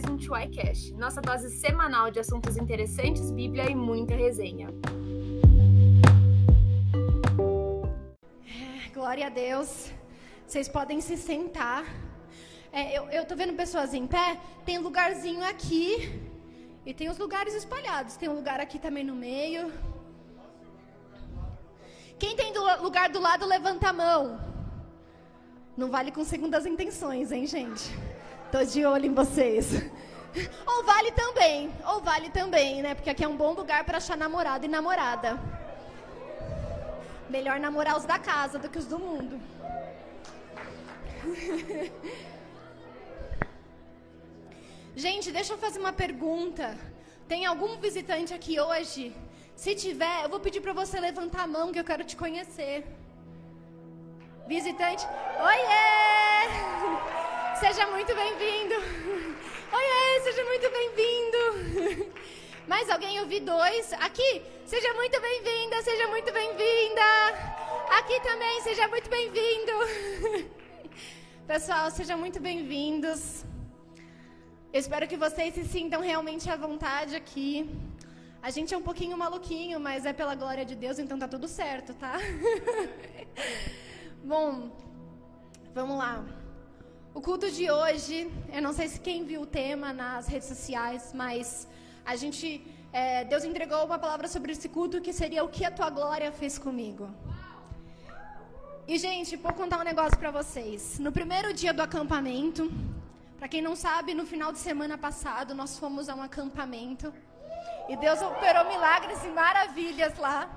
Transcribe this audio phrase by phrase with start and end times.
[0.00, 4.68] mais um Chuai Cash, nossa dose semanal de assuntos interessantes, Bíblia e muita resenha.
[8.94, 9.92] Glória a Deus.
[10.46, 11.84] Vocês podem se sentar.
[12.72, 14.40] É, eu, eu tô vendo pessoas em pé.
[14.64, 16.18] Tem lugarzinho aqui
[16.86, 18.16] e tem os lugares espalhados.
[18.16, 19.70] Tem um lugar aqui também no meio.
[22.18, 24.40] Quem tem do lugar do lado, levanta a mão.
[25.76, 27.90] Não vale com segundas intenções, hein, gente?
[28.50, 29.72] Tô de olho em vocês.
[30.66, 32.94] Ou vale também, ou vale também, né?
[32.94, 35.38] Porque aqui é um bom lugar para achar namorado e namorada.
[37.28, 39.40] Melhor namorar os da casa do que os do mundo.
[44.96, 46.76] Gente, deixa eu fazer uma pergunta.
[47.28, 49.14] Tem algum visitante aqui hoje
[49.60, 52.82] se tiver, eu vou pedir para você levantar a mão que eu quero te conhecer.
[54.48, 55.06] Visitante,
[55.38, 57.20] oiê!
[57.60, 58.74] Seja muito bem-vindo.
[59.78, 62.10] Oiê, seja muito bem-vindo.
[62.66, 63.18] Mais alguém?
[63.18, 63.92] Eu vi dois.
[63.92, 67.02] Aqui, seja muito bem-vinda, seja muito bem-vinda.
[67.98, 69.72] Aqui também, seja muito bem-vindo.
[71.46, 73.44] Pessoal, sejam muito bem-vindos.
[74.72, 77.68] Eu espero que vocês se sintam realmente à vontade aqui.
[78.42, 81.46] A gente é um pouquinho maluquinho, mas é pela glória de Deus, então tá tudo
[81.46, 82.16] certo, tá?
[84.24, 84.74] Bom,
[85.74, 86.39] vamos lá.
[87.12, 91.10] O culto de hoje, eu não sei se quem viu o tema nas redes sociais,
[91.12, 91.66] mas
[92.04, 95.72] a gente, é, Deus entregou uma palavra sobre esse culto que seria o que a
[95.72, 97.10] tua glória fez comigo.
[98.86, 101.00] E gente, vou contar um negócio para vocês.
[101.00, 102.70] No primeiro dia do acampamento,
[103.38, 107.12] para quem não sabe, no final de semana passado nós fomos a um acampamento.
[107.88, 110.48] E Deus operou milagres e maravilhas lá.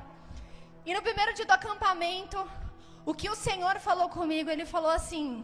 [0.85, 2.37] E no primeiro dia do acampamento,
[3.03, 5.43] o que o Senhor falou comigo, ele falou assim.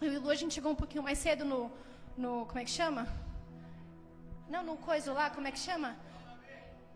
[0.00, 1.60] Eu e Lu, a gente chegou um pouquinho mais cedo no.
[2.16, 3.06] no como é que chama?
[4.48, 5.96] Não, no coisa lá, como é que chama?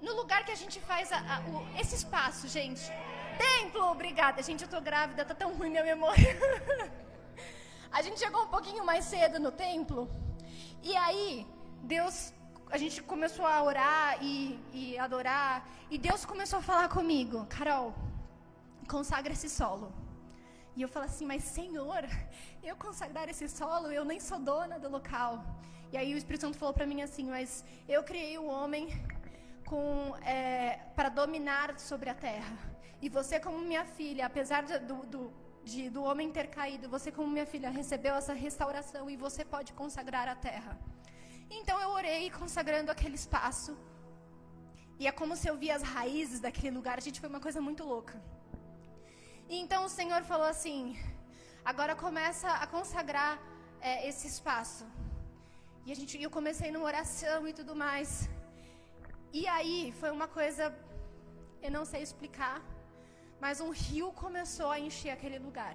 [0.01, 2.83] No lugar que a gente faz a, a, o, esse espaço, gente.
[3.39, 4.43] Templo, obrigada.
[4.43, 6.33] Gente, eu tô grávida, tá tão ruim minha memória.
[7.91, 10.09] a gente chegou um pouquinho mais cedo no templo.
[10.83, 11.47] E aí,
[11.83, 12.33] Deus
[12.73, 17.95] a gente começou a orar e, e adorar, e Deus começou a falar comigo, Carol,
[18.89, 19.93] consagra esse solo.
[20.77, 22.03] E eu falei assim, mas Senhor,
[22.63, 25.45] eu consagrar esse solo, eu nem sou dona do local.
[25.93, 28.89] E aí o Espírito Santo falou para mim assim, mas eu criei o homem
[29.67, 32.57] com é, para dominar sobre a terra.
[33.03, 37.13] E você como minha filha, apesar de, do, do, de, do homem ter caído, você
[37.13, 40.79] como minha filha recebeu essa restauração e você pode consagrar a terra.
[41.51, 43.77] Então eu orei consagrando aquele espaço.
[44.99, 47.03] E é como se eu via as raízes daquele lugar.
[47.03, 48.23] Gente foi uma coisa muito louca.
[49.53, 50.81] E então o Senhor falou assim:
[51.71, 53.33] agora começa a consagrar
[53.89, 54.85] é, esse espaço.
[55.87, 58.11] E a gente, eu comecei numa oração e tudo mais.
[59.41, 60.65] E aí foi uma coisa,
[61.67, 62.57] eu não sei explicar,
[63.45, 65.75] mas um rio começou a encher aquele lugar.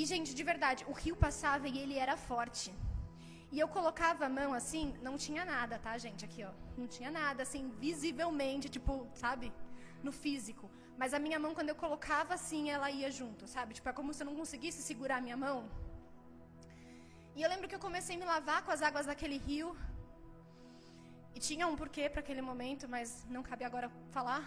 [0.00, 2.68] E gente, de verdade, o rio passava e ele era forte.
[3.54, 6.22] E eu colocava a mão assim, não tinha nada, tá, gente?
[6.28, 6.52] Aqui, ó.
[6.80, 8.94] Não tinha nada, assim, visivelmente, tipo,
[9.24, 9.50] sabe?
[10.06, 10.66] No físico.
[11.00, 13.74] Mas a minha mão, quando eu colocava assim, ela ia junto, sabe?
[13.76, 15.58] Tipo, é como se eu não conseguisse segurar a minha mão.
[17.36, 19.68] E eu lembro que eu comecei a me lavar com as águas daquele rio.
[21.34, 24.42] E tinha um porquê para aquele momento, mas não cabe agora falar,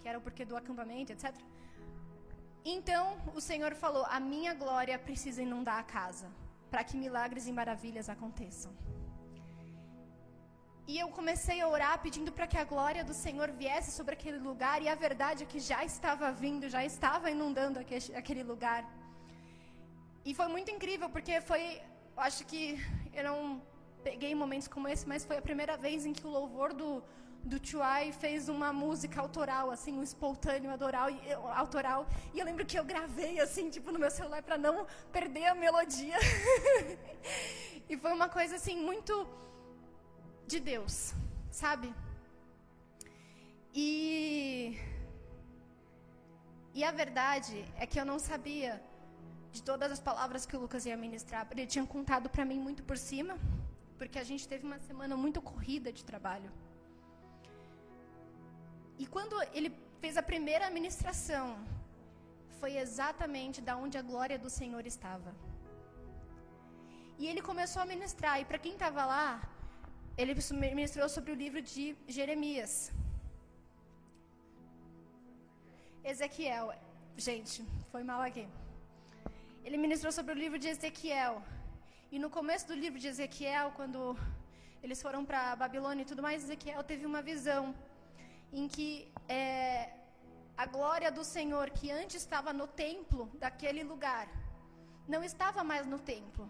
[0.00, 1.34] que era o porquê do acampamento, etc.
[2.64, 3.04] Então,
[3.34, 6.28] o Senhor falou: "A minha glória precisa inundar a casa"
[6.70, 8.72] para que milagres e maravilhas aconteçam.
[10.86, 14.38] E eu comecei a orar pedindo para que a glória do Senhor viesse sobre aquele
[14.38, 17.80] lugar, e a verdade é que já estava vindo, já estava inundando
[18.20, 18.82] aquele lugar.
[20.26, 21.80] E foi muito incrível, porque foi,
[22.16, 22.78] acho que
[23.14, 23.62] eu não
[24.02, 27.02] peguei momentos como esse, mas foi a primeira vez em que o louvor do,
[27.42, 31.08] do Chuai fez uma música autoral, assim, um espontâneo adoral,
[31.54, 32.06] autoral.
[32.34, 35.54] E eu lembro que eu gravei, assim, tipo, no meu celular para não perder a
[35.54, 36.18] melodia.
[37.88, 39.26] e foi uma coisa, assim, muito
[40.46, 41.14] de Deus,
[41.50, 41.94] sabe?
[43.74, 44.78] E.
[46.78, 48.82] E a verdade é que eu não sabia
[49.52, 51.46] de todas as palavras que o Lucas ia ministrar.
[51.52, 53.34] Ele tinha contado para mim muito por cima,
[53.98, 56.50] porque a gente teve uma semana muito corrida de trabalho.
[58.98, 59.70] E quando ele
[60.00, 61.46] fez a primeira ministração,
[62.60, 65.32] foi exatamente da onde a glória do Senhor estava.
[67.18, 69.28] E ele começou a ministrar, e para quem estava lá,
[70.16, 70.34] ele
[70.74, 72.92] ministrou sobre o livro de Jeremias.
[76.04, 76.72] Ezequiel,
[77.16, 78.46] gente, foi mal aqui.
[79.64, 81.42] Ele ministrou sobre o livro de Ezequiel.
[82.12, 84.16] E no começo do livro de Ezequiel, quando
[84.82, 87.74] eles foram para Babilônia e tudo mais, Ezequiel teve uma visão
[88.52, 89.90] em que é,
[90.56, 94.28] a glória do Senhor, que antes estava no templo daquele lugar,
[95.08, 96.48] não estava mais no templo,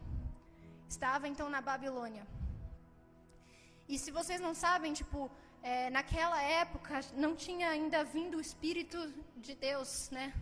[0.87, 2.27] estava então na Babilônia.
[3.89, 5.31] E se vocês não sabem, tipo,
[5.63, 8.99] é, naquela época não tinha ainda vindo o Espírito
[9.37, 10.33] de Deus, né?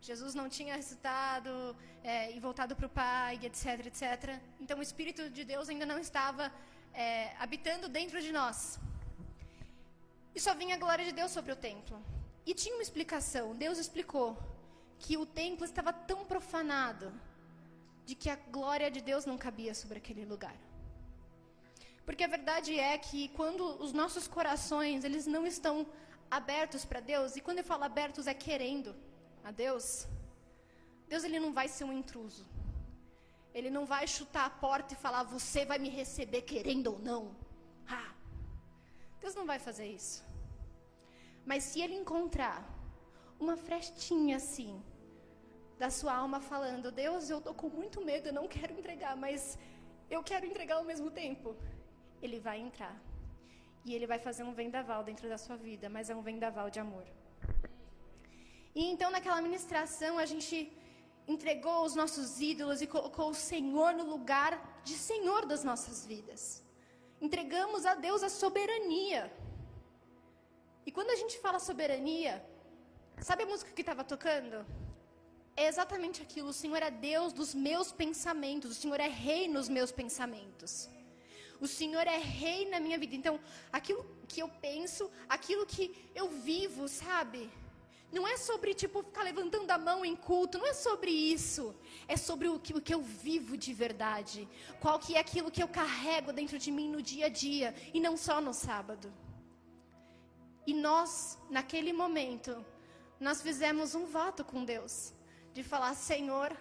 [0.00, 4.40] Jesus não tinha ressuscitado é, e voltado para o Pai, etc, etc.
[4.60, 6.52] Então o Espírito de Deus ainda não estava
[6.94, 8.78] é, habitando dentro de nós.
[10.34, 12.00] E só vinha a glória de Deus sobre o templo.
[12.46, 13.56] E tinha uma explicação.
[13.56, 14.38] Deus explicou
[14.98, 17.12] que o templo estava tão profanado
[18.06, 20.56] de que a glória de Deus não cabia sobre aquele lugar.
[22.08, 25.74] Porque a verdade é que quando os nossos corações, eles não estão
[26.38, 28.96] abertos para Deus, e quando eu falo abertos é querendo
[29.44, 30.06] a Deus,
[31.06, 32.46] Deus ele não vai ser um intruso.
[33.52, 37.36] Ele não vai chutar a porta e falar você vai me receber querendo ou não.
[37.86, 38.10] Ah,
[39.20, 40.24] Deus não vai fazer isso.
[41.44, 42.58] Mas se ele encontrar
[43.38, 44.82] uma frestinha assim
[45.78, 49.58] da sua alma falando, Deus, eu tô com muito medo, eu não quero entregar, mas
[50.08, 51.54] eu quero entregar ao mesmo tempo.
[52.22, 52.96] Ele vai entrar.
[53.84, 56.80] E ele vai fazer um vendaval dentro da sua vida, mas é um vendaval de
[56.80, 57.06] amor.
[58.74, 60.56] E então naquela ministração a gente
[61.34, 64.52] entregou os nossos ídolos e colocou o Senhor no lugar
[64.84, 66.42] de Senhor das nossas vidas.
[67.20, 69.22] Entregamos a Deus a soberania.
[70.86, 72.34] E quando a gente fala soberania,
[73.20, 74.64] sabe a música que estava tocando?
[75.56, 76.48] É exatamente aquilo.
[76.50, 78.70] O Senhor é Deus dos meus pensamentos.
[78.70, 80.88] O Senhor é rei nos meus pensamentos.
[81.60, 83.14] O Senhor é rei na minha vida.
[83.14, 83.40] Então,
[83.72, 87.50] aquilo que eu penso, aquilo que eu vivo, sabe?
[88.10, 90.58] Não é sobre, tipo, ficar levantando a mão em culto.
[90.58, 91.74] Não é sobre isso.
[92.06, 94.48] É sobre o que, o que eu vivo de verdade.
[94.80, 97.74] Qual que é aquilo que eu carrego dentro de mim no dia a dia.
[97.92, 99.12] E não só no sábado.
[100.66, 102.64] E nós, naquele momento,
[103.20, 105.12] nós fizemos um voto com Deus.
[105.52, 106.56] De falar, Senhor,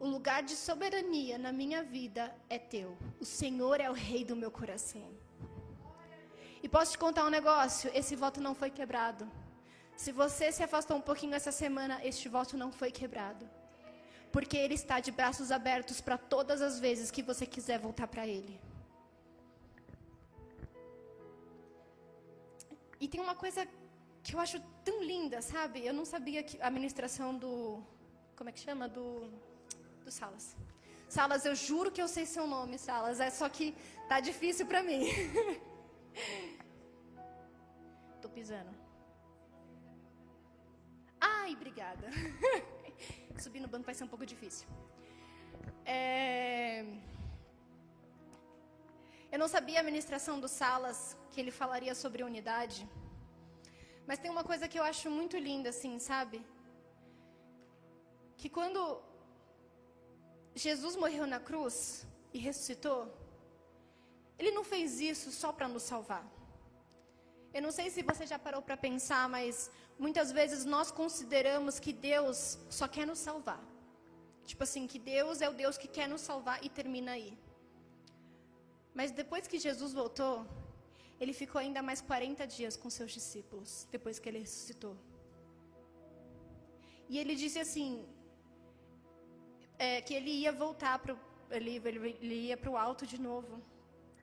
[0.00, 2.96] o lugar de soberania na minha vida é teu.
[3.20, 5.08] O Senhor é o rei do meu coração.
[6.62, 7.90] E posso te contar um negócio?
[7.94, 9.30] Esse voto não foi quebrado.
[9.96, 13.48] Se você se afastou um pouquinho essa semana, este voto não foi quebrado.
[14.30, 18.26] Porque Ele está de braços abertos para todas as vezes que você quiser voltar para
[18.26, 18.60] Ele.
[23.00, 23.66] E tem uma coisa
[24.22, 25.86] que eu acho tão linda, sabe?
[25.86, 27.82] Eu não sabia que a administração do.
[28.36, 28.88] Como é que chama?
[28.88, 29.30] Do.
[30.04, 30.56] Do Salas.
[31.08, 33.20] Salas, eu juro que eu sei seu nome, Salas.
[33.20, 33.74] É só que
[34.08, 35.06] tá difícil para mim.
[38.22, 38.74] Tô pisando.
[41.20, 42.08] Ai, obrigada.
[43.44, 44.66] Subir no banco vai ser um pouco difícil.
[45.84, 46.84] É...
[49.32, 52.88] Eu não sabia a ministração do Salas, que ele falaria sobre unidade.
[54.06, 56.40] Mas tem uma coisa que eu acho muito linda, assim, sabe?
[58.38, 58.80] Que quando
[60.54, 63.00] Jesus morreu na cruz e ressuscitou,
[64.38, 66.24] ele não fez isso só para nos salvar.
[67.52, 71.92] Eu não sei se você já parou para pensar, mas muitas vezes nós consideramos que
[71.92, 73.62] Deus só quer nos salvar.
[74.44, 77.36] Tipo assim, que Deus é o Deus que quer nos salvar e termina aí.
[78.94, 80.46] Mas depois que Jesus voltou,
[81.20, 84.96] ele ficou ainda mais 40 dias com seus discípulos, depois que ele ressuscitou.
[87.08, 88.06] E ele disse assim,
[89.78, 91.16] é, que ele ia voltar para
[91.50, 93.62] ele, ele, ele ia para o alto de novo.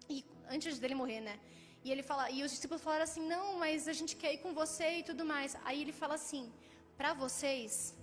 [0.09, 1.39] E antes dele morrer, né?
[1.83, 4.53] E ele fala, e os discípulos falaram assim: "Não, mas a gente quer ir com
[4.53, 5.55] você e tudo mais".
[5.63, 6.51] Aí ele fala assim:
[6.97, 7.95] "Para vocês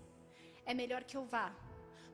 [0.65, 1.49] é melhor que eu vá,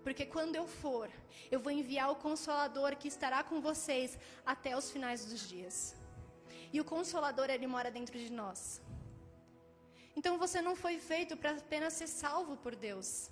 [0.05, 1.09] porque quando eu for,
[1.55, 4.19] eu vou enviar o consolador que estará com vocês
[4.55, 5.77] até os finais dos dias".
[6.73, 8.61] E o consolador ele mora dentro de nós.
[10.19, 13.31] Então você não foi feito para apenas ser salvo por Deus.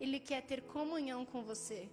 [0.00, 1.88] Ele quer ter comunhão com você.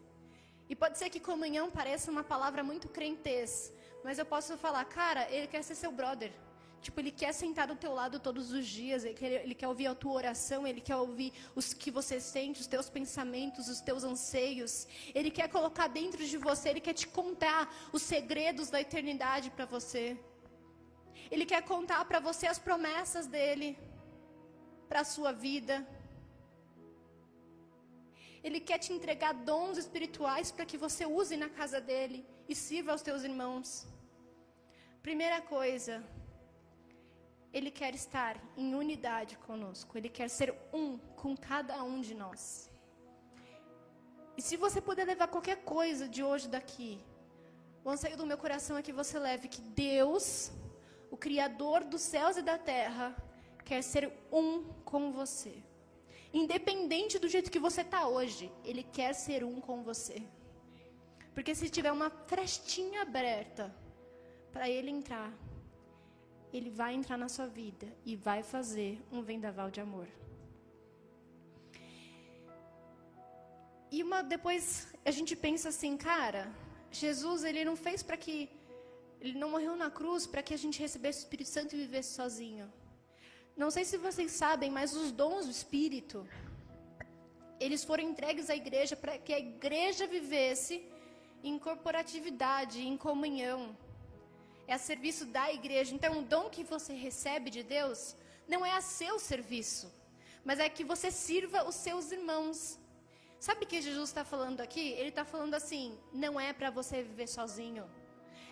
[0.70, 5.30] E pode ser que comunhão pareça uma palavra muito crentez, mas eu posso falar, cara,
[5.30, 6.32] ele quer ser seu brother.
[6.82, 9.86] Tipo, ele quer sentar do teu lado todos os dias, ele quer, ele quer ouvir
[9.86, 14.04] a tua oração, ele quer ouvir os que você sente, os teus pensamentos, os teus
[14.04, 14.88] anseios.
[15.14, 19.66] Ele quer colocar dentro de você, ele quer te contar os segredos da eternidade para
[19.66, 20.18] você.
[21.30, 23.78] Ele quer contar para você as promessas dele
[24.90, 25.88] para a sua vida.
[28.44, 32.92] Ele quer te entregar dons espirituais para que você use na casa dele e sirva
[32.92, 33.88] aos teus irmãos.
[35.02, 36.04] Primeira coisa,
[37.54, 42.70] ele quer estar em unidade conosco, ele quer ser um com cada um de nós.
[44.38, 47.04] E se você puder levar qualquer coisa de hoje daqui,
[47.84, 50.52] o anseio do meu coração é que você leve que Deus,
[51.10, 53.16] o Criador dos céus e da terra,
[53.66, 55.64] quer ser um com você.
[56.34, 60.22] Independente do jeito que você está hoje, Ele quer ser um com você.
[61.34, 63.74] Porque se tiver uma frestinha aberta
[64.52, 65.32] para Ele entrar,
[66.54, 70.08] Ele vai entrar na sua vida e vai fazer um vendaval de amor.
[73.92, 76.50] E uma, depois a gente pensa assim, cara,
[76.90, 78.50] Jesus ele não fez para que
[79.20, 82.16] ele não morreu na cruz para que a gente recebesse o Espírito Santo e vivesse
[82.16, 82.72] sozinho.
[83.56, 86.28] Não sei se vocês sabem, mas os dons do Espírito
[87.66, 90.84] eles foram entregues à igreja para que a igreja vivesse
[91.44, 93.78] em corporatividade, em comunhão.
[94.68, 95.94] É a serviço da igreja.
[95.94, 98.16] Então, o dom que você recebe de Deus
[98.48, 99.94] não é a seu serviço,
[100.44, 102.80] mas é que você sirva os seus irmãos.
[103.40, 104.86] Sabe o que Jesus está falando aqui?
[105.00, 107.88] Ele está falando assim: não é para você viver sozinho.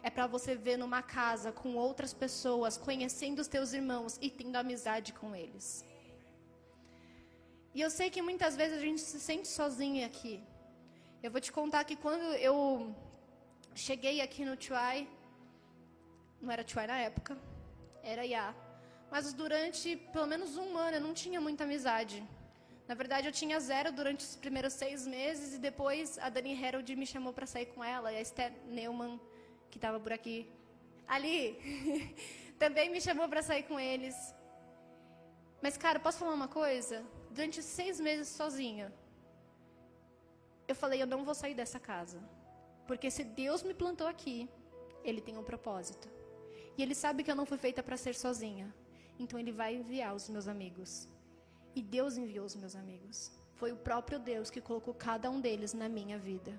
[0.02, 4.56] É para você viver numa casa com outras pessoas, conhecendo os teus irmãos e tendo
[4.56, 5.86] amizade com eles.
[7.74, 10.42] E eu sei que muitas vezes a gente se sente sozinho aqui.
[11.22, 12.96] Eu vou te contar que quando eu
[13.76, 15.08] cheguei aqui no Chuai,
[16.42, 17.38] não era Chuai na época,
[18.02, 18.56] era Iá.
[19.12, 22.24] Mas durante pelo menos um ano eu não tinha muita amizade.
[22.88, 26.96] Na verdade, eu tinha zero durante os primeiros seis meses e depois a Dani Harold
[26.96, 29.20] me chamou para sair com ela e a Esther Neumann,
[29.70, 30.50] que estava por aqui,
[31.08, 31.42] ali,
[32.60, 34.16] também me chamou para sair com eles.
[35.62, 37.04] Mas, cara, posso falar uma coisa?
[37.32, 38.94] Durante seis meses sozinha,
[40.68, 42.20] eu falei: eu não vou sair dessa casa.
[42.88, 44.50] Porque se Deus me plantou aqui,
[45.04, 46.08] Ele tem um propósito.
[46.78, 48.74] E Ele sabe que eu não fui feita para ser sozinha.
[49.20, 51.08] Então Ele vai enviar os meus amigos.
[51.76, 53.32] E Deus enviou os meus amigos.
[53.56, 56.54] Foi o próprio Deus que colocou cada um deles na minha vida.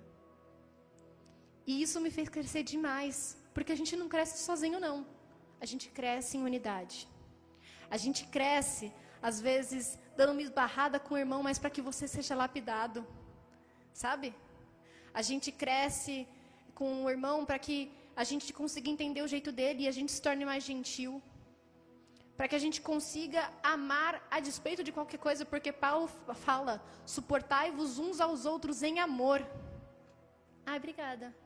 [1.67, 3.37] E isso me fez crescer demais.
[3.55, 5.07] Porque a gente não cresce sozinho, não.
[5.61, 7.09] A gente cresce em unidade.
[7.91, 12.07] A gente cresce, às vezes, dando uma esbarrada com o irmão, mas para que você
[12.07, 13.07] seja lapidado.
[13.93, 14.35] Sabe?
[15.13, 16.27] A gente cresce
[16.75, 20.13] com o irmão para que a gente consiga entender o jeito dele e a gente
[20.13, 21.23] se torne mais gentil
[22.41, 26.09] para que a gente consiga amar a despeito de qualquer coisa, porque Paulo
[26.47, 29.47] fala: suportai-vos uns aos outros em amor.
[30.65, 31.37] Ah, obrigada.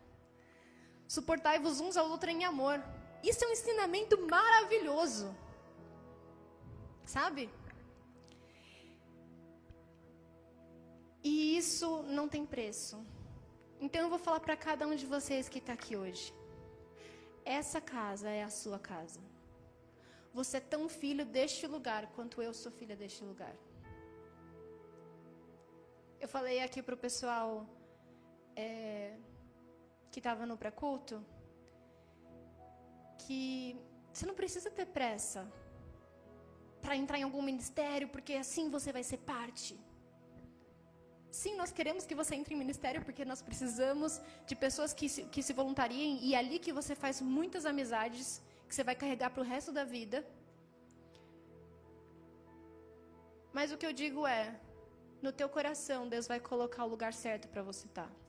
[1.14, 2.76] Suportai-vos uns aos outros em amor.
[3.30, 5.26] Isso é um ensinamento maravilhoso.
[7.16, 7.42] Sabe?
[11.22, 12.96] E isso não tem preço.
[13.84, 16.26] Então eu vou falar para cada um de vocês que está aqui hoje.
[17.58, 19.20] Essa casa é a sua casa.
[20.38, 23.54] Você é tão filho deste lugar quanto eu sou filha deste lugar.
[26.24, 27.48] Eu falei aqui para o pessoal
[28.56, 29.16] é,
[30.14, 31.16] que estava no pré-culto
[33.22, 33.40] que
[34.12, 35.40] você não precisa ter pressa
[36.82, 39.72] para entrar em algum ministério, porque assim você vai ser parte.
[41.40, 45.24] Sim, nós queremos que você entre em ministério porque nós precisamos de pessoas que se,
[45.34, 49.30] que se voluntariem e é ali que você faz muitas amizades que você vai carregar
[49.30, 50.18] para o resto da vida.
[53.52, 54.44] Mas o que eu digo é,
[55.20, 58.10] no teu coração Deus vai colocar o lugar certo para você estar.
[58.10, 58.23] Tá.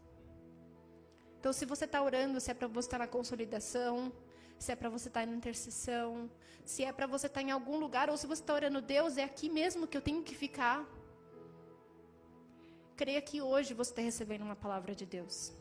[1.45, 4.11] Então, se você está orando, se é para você estar tá na consolidação,
[4.57, 6.27] se é para você estar tá na intercessão,
[6.71, 9.23] se é para você estar em algum lugar, ou se você está orando, Deus, é
[9.23, 10.83] aqui mesmo que eu tenho que ficar.
[12.95, 15.53] Creia que hoje você está recebendo uma palavra de Deus.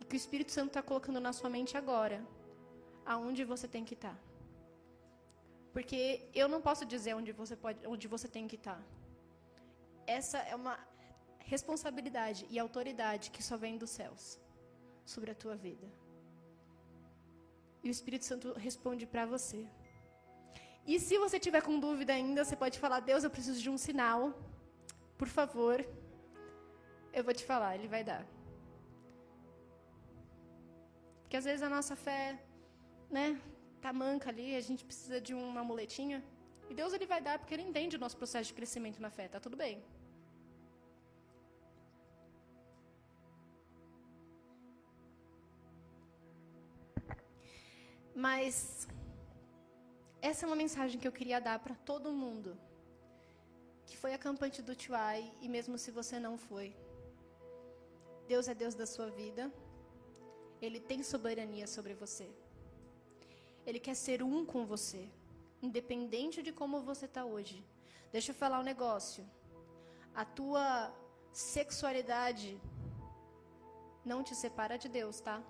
[0.00, 2.26] E que o Espírito Santo está colocando na sua mente agora
[3.04, 4.14] aonde você tem que estar.
[4.14, 4.20] Tá.
[5.74, 8.78] Porque eu não posso dizer onde você, pode, onde você tem que estar.
[8.78, 8.82] Tá.
[10.06, 10.78] Essa é uma
[11.40, 14.42] responsabilidade e autoridade que só vem dos céus
[15.04, 15.86] sobre a tua vida.
[17.82, 19.66] E o Espírito Santo responde para você.
[20.86, 23.78] E se você tiver com dúvida ainda, você pode falar: Deus, eu preciso de um
[23.78, 24.20] sinal.
[25.16, 25.84] Por favor.
[27.12, 28.26] Eu vou te falar, Ele vai dar.
[31.22, 32.38] Porque às vezes a nossa fé
[33.10, 33.40] né,
[33.80, 36.22] tá manca ali, a gente precisa de uma muletinha.
[36.70, 39.28] E Deus ele vai dar porque ele entende o nosso processo de crescimento na fé,
[39.28, 39.82] tá tudo bem.
[48.14, 48.86] Mas
[50.22, 52.56] essa é uma mensagem que eu queria dar para todo mundo
[53.86, 56.74] que foi acampante do Tuai e mesmo se você não foi.
[58.26, 59.52] Deus é Deus da sua vida.
[60.62, 62.28] Ele tem soberania sobre você.
[63.66, 65.08] Ele quer ser um com você,
[65.62, 67.64] independente de como você está hoje.
[68.12, 69.24] Deixa eu falar um negócio.
[70.14, 70.92] A tua
[71.32, 72.60] sexualidade
[74.04, 75.42] não te separa de Deus, tá?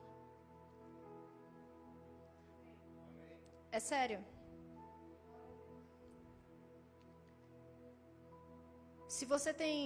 [3.77, 4.19] É sério.
[9.17, 9.79] Se você tem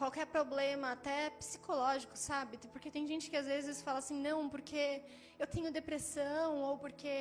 [0.00, 2.58] qualquer problema, até psicológico, sabe?
[2.72, 4.82] Porque tem gente que às vezes fala assim, não, porque
[5.42, 7.14] eu tenho depressão ou porque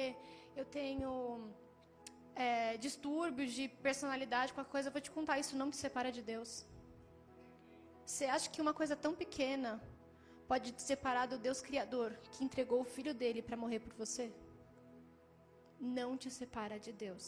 [0.60, 1.14] eu tenho
[2.48, 2.50] é,
[2.86, 6.52] distúrbios de personalidade, qualquer coisa, eu vou te contar, isso não te separa de Deus.
[8.04, 9.72] Você acha que uma coisa tão pequena
[10.50, 14.26] pode te separar do Deus Criador que entregou o filho dele para morrer por você?
[15.80, 17.26] Não te separa de Deus.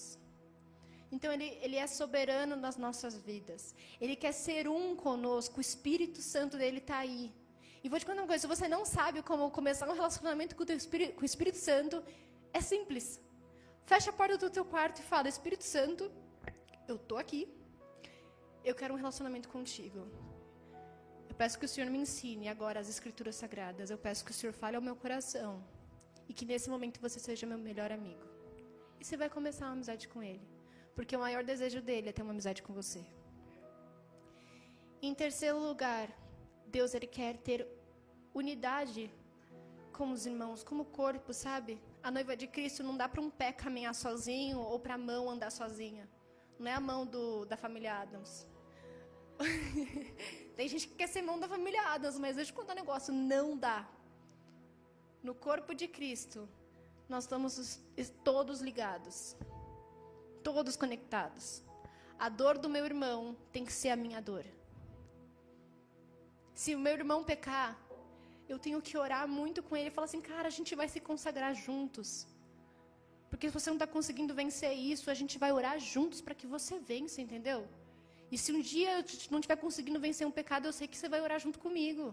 [1.11, 3.75] Então ele, ele é soberano nas nossas vidas.
[3.99, 5.59] Ele quer ser um conosco.
[5.59, 7.31] O Espírito Santo dele está aí.
[7.83, 10.63] E vou te contar uma coisa: se você não sabe como começar um relacionamento com
[10.63, 12.03] o, Espírito, com o Espírito Santo,
[12.51, 13.21] é simples.
[13.85, 16.11] Fecha a porta do teu quarto e fala: Espírito Santo,
[16.87, 17.41] eu tô aqui.
[18.63, 20.07] Eu quero um relacionamento contigo.
[21.41, 23.89] Peço que o Senhor me ensine agora as Escrituras Sagradas.
[23.89, 25.51] Eu peço que o Senhor fale ao meu coração.
[26.29, 28.25] E que nesse momento você seja meu melhor amigo.
[29.00, 30.48] E você vai começar uma amizade com Ele.
[30.95, 33.03] Porque o maior desejo dele é ter uma amizade com você.
[35.01, 36.10] Em terceiro lugar,
[36.67, 37.67] Deus ele quer ter
[38.36, 39.12] unidade
[39.91, 41.81] com os irmãos, como corpo, sabe?
[42.03, 45.27] A noiva de Cristo não dá para um pé caminhar sozinho ou para a mão
[45.27, 46.07] andar sozinha.
[46.60, 48.50] Não é a mão do, da família Adams.
[50.55, 53.13] Tem gente que quer ser mão da família Adams, mas deixa eu contar um negócio,
[53.13, 53.88] não dá.
[55.24, 56.48] No corpo de Cristo,
[57.07, 57.79] nós estamos
[58.24, 59.36] todos ligados
[60.41, 61.63] todos conectados.
[62.19, 64.45] A dor do meu irmão tem que ser a minha dor.
[66.53, 67.69] Se o meu irmão pecar,
[68.48, 71.00] eu tenho que orar muito com ele e falar assim, cara, a gente vai se
[71.00, 72.27] consagrar juntos.
[73.29, 76.45] Porque se você não está conseguindo vencer isso, a gente vai orar juntos para que
[76.45, 77.67] você vença, entendeu?
[78.33, 81.09] E se um dia eu não estiver conseguindo vencer um pecado, eu sei que você
[81.13, 82.06] vai orar junto comigo.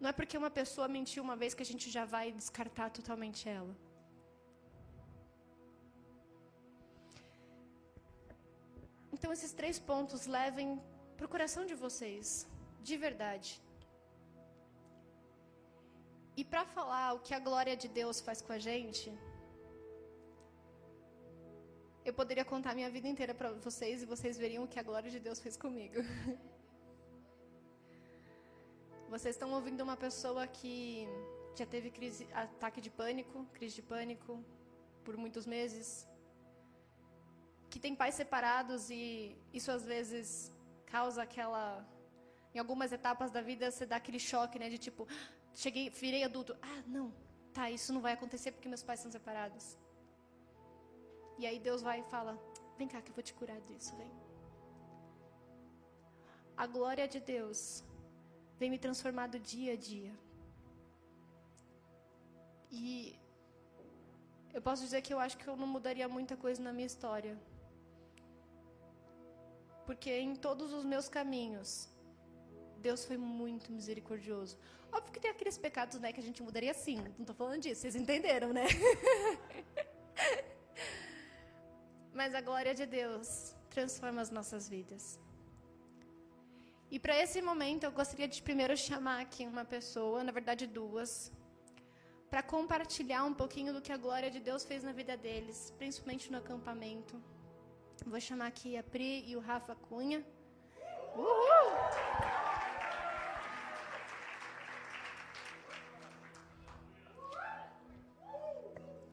[0.00, 3.42] Não é porque uma pessoa mentiu uma vez que a gente já vai descartar totalmente
[3.58, 3.74] ela.
[9.14, 10.68] Então, esses três pontos levem
[11.16, 12.26] para o coração de vocês,
[12.88, 13.50] de verdade.
[16.40, 19.06] E para falar o que a glória de Deus faz com a gente,
[22.04, 25.10] eu poderia contar minha vida inteira para vocês e vocês veriam o que a glória
[25.10, 26.00] de Deus fez comigo.
[29.08, 31.06] Vocês estão ouvindo uma pessoa que
[31.54, 34.44] já teve crise, ataque de pânico, crise de pânico
[35.04, 36.08] por muitos meses,
[37.70, 40.50] que tem pais separados e isso às vezes
[40.86, 41.86] causa aquela.
[42.54, 44.68] Em algumas etapas da vida você dá aquele choque, né?
[44.68, 45.06] De tipo,
[45.54, 46.56] cheguei, virei adulto.
[46.60, 47.14] Ah, não,
[47.52, 49.76] tá, isso não vai acontecer porque meus pais são separados.
[51.38, 52.38] E aí Deus vai e fala:
[52.78, 54.12] Vem cá que eu vou te curar disso, vem.
[56.56, 57.60] A glória de Deus
[58.58, 60.12] vem me transformar do dia a dia.
[62.70, 63.18] E
[64.52, 67.36] eu posso dizer que eu acho que eu não mudaria muita coisa na minha história
[69.86, 71.88] porque em todos os meus caminhos,
[72.78, 74.58] Deus foi muito misericordioso.
[74.92, 76.98] Óbvio que tem aqueles pecados, né, que a gente mudaria sim.
[77.18, 78.66] Não tô falando disso, vocês entenderam, né?
[82.18, 83.28] Mas a glória de Deus
[83.68, 85.18] transforma as nossas vidas.
[86.94, 91.32] E para esse momento, eu gostaria de primeiro chamar aqui uma pessoa, na verdade duas,
[92.30, 96.30] para compartilhar um pouquinho do que a glória de Deus fez na vida deles, principalmente
[96.30, 97.20] no acampamento.
[98.06, 100.24] Vou chamar aqui a Pri e o Rafa Cunha.
[101.16, 101.72] Uhul!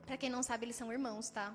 [0.05, 1.47] Para quem não sabe, eles são irmãos, tá?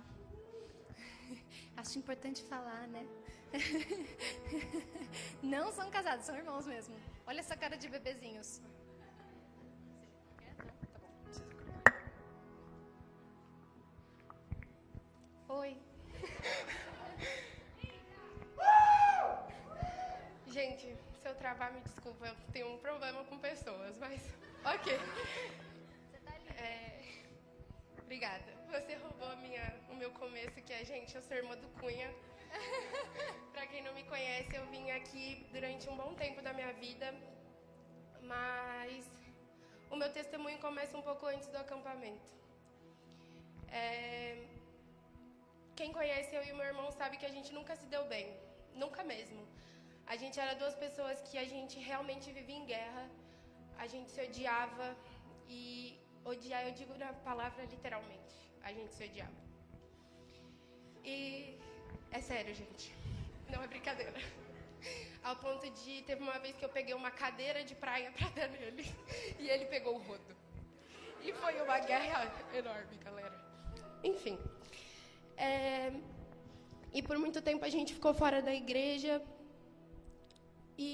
[1.76, 3.06] Acho importante falar, né?
[5.42, 6.96] Não são casados, são irmãos mesmo.
[7.26, 8.62] Olha essa cara de bebezinhos.
[15.48, 15.76] Oi.
[20.48, 24.20] Gente, se eu travar, me desculpa, eu tenho um problema com pessoas, mas
[24.64, 24.98] ok.
[26.10, 26.48] Você tá ali.
[26.58, 27.02] É...
[28.00, 28.55] Obrigada.
[28.76, 32.08] Você roubou minha, o meu começo, que é, gente, eu sou irmã do Cunha.
[33.54, 37.06] pra quem não me conhece, eu vim aqui durante um bom tempo da minha vida,
[38.20, 39.06] mas
[39.90, 42.28] o meu testemunho começa um pouco antes do acampamento.
[43.68, 44.44] É...
[45.74, 48.28] Quem conhece eu e meu irmão sabe que a gente nunca se deu bem,
[48.74, 49.42] nunca mesmo.
[50.06, 53.08] A gente era duas pessoas que a gente realmente vivia em guerra.
[53.78, 54.94] A gente se odiava
[55.48, 58.45] e odiar, eu digo na palavra literalmente.
[58.68, 59.40] A gente se odiava.
[61.04, 61.14] E
[62.10, 62.86] é sério, gente.
[63.52, 64.12] Não é brincadeira.
[65.22, 68.48] Ao ponto de, teve uma vez que eu peguei uma cadeira de praia pra dar
[68.48, 68.84] nele.
[69.38, 70.34] E ele pegou o rodo.
[71.22, 72.18] E foi uma guerra
[72.60, 73.38] enorme, galera.
[74.02, 74.36] Enfim.
[75.36, 75.92] É,
[76.92, 79.22] e por muito tempo a gente ficou fora da igreja.
[80.76, 80.90] E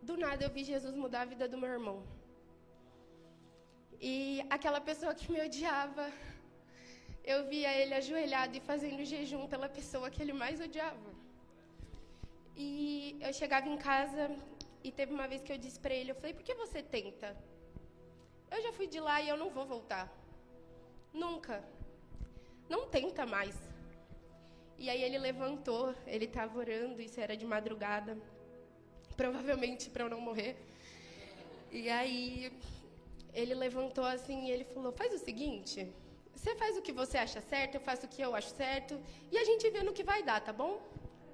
[0.00, 1.98] do nada eu vi Jesus mudar a vida do meu irmão.
[4.00, 4.14] E
[4.48, 6.06] aquela pessoa que me odiava,
[7.24, 11.10] eu via ele ajoelhado e fazendo jejum pela pessoa que ele mais odiava.
[12.56, 14.30] E eu chegava em casa
[14.82, 17.34] e teve uma vez que eu disse para ele, eu falei, por que você tenta?
[18.50, 20.12] Eu já fui de lá e eu não vou voltar.
[21.12, 21.64] Nunca.
[22.68, 23.56] Não tenta mais.
[24.76, 28.18] E aí ele levantou, ele estava orando, isso era de madrugada,
[29.16, 30.56] provavelmente para eu não morrer.
[31.70, 32.52] E aí
[33.32, 35.90] ele levantou assim e ele falou: Faz o seguinte,
[36.44, 39.00] você faz o que você acha certo, eu faço o que eu acho certo,
[39.32, 40.78] e a gente vê no que vai dar, tá bom?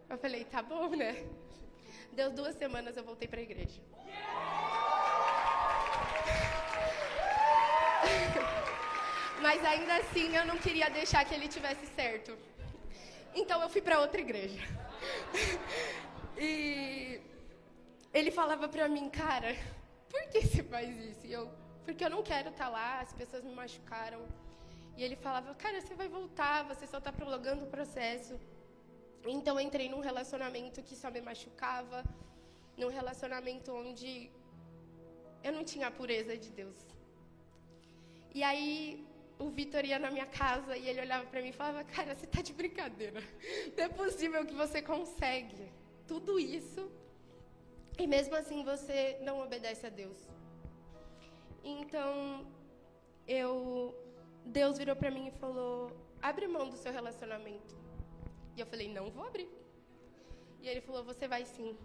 [0.09, 1.27] Eu falei: Tá bom, né?
[2.13, 3.83] Deu duas semanas, eu voltei para a igreja.
[9.43, 12.39] Mas ainda assim, eu não queria deixar que ele tivesse certo.
[13.35, 14.61] Então eu fui para outra igreja.
[16.43, 17.21] E
[18.15, 19.55] ele falava para mim, cara,
[20.09, 21.27] por que você faz isso?
[21.27, 21.51] E eu,
[21.85, 24.27] porque eu não quero estar tá lá, as pessoas me machucaram.
[25.01, 28.35] E ele falava, cara, você vai voltar, você só está prolongando o processo.
[29.35, 31.99] Então entrei num relacionamento que só me machucava,
[32.77, 34.11] num relacionamento onde
[35.43, 36.77] eu não tinha a pureza de Deus.
[38.35, 39.07] E aí
[39.39, 42.27] o Vitor ia na minha casa e ele olhava para mim e falava, cara, você
[42.27, 43.23] está de brincadeira.
[43.75, 45.63] Não é possível que você consegue
[46.07, 46.83] tudo isso
[47.99, 50.19] e mesmo assim você não obedece a Deus.
[51.65, 52.47] Então,
[53.27, 53.95] eu
[54.45, 57.75] Deus virou para mim e falou: "Abre mão do seu relacionamento".
[58.57, 59.49] E eu falei: "Não vou abrir".
[60.61, 61.77] E ele falou: "Você vai sim".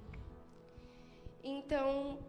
[1.44, 2.20] Então,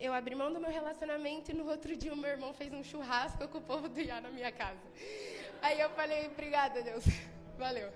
[0.00, 2.82] eu abri mão do meu relacionamento e no outro dia o meu irmão fez um
[2.82, 4.86] churrasco com o povo do Iá na minha casa.
[5.62, 7.04] Aí eu falei: "Obrigada, Deus.
[7.58, 7.90] Valeu".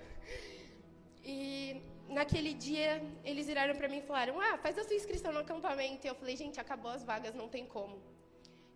[1.23, 5.39] E naquele dia, eles viraram para mim e falaram: Ah, faz a sua inscrição no
[5.39, 6.05] acampamento.
[6.05, 8.01] E eu falei: Gente, acabou as vagas, não tem como.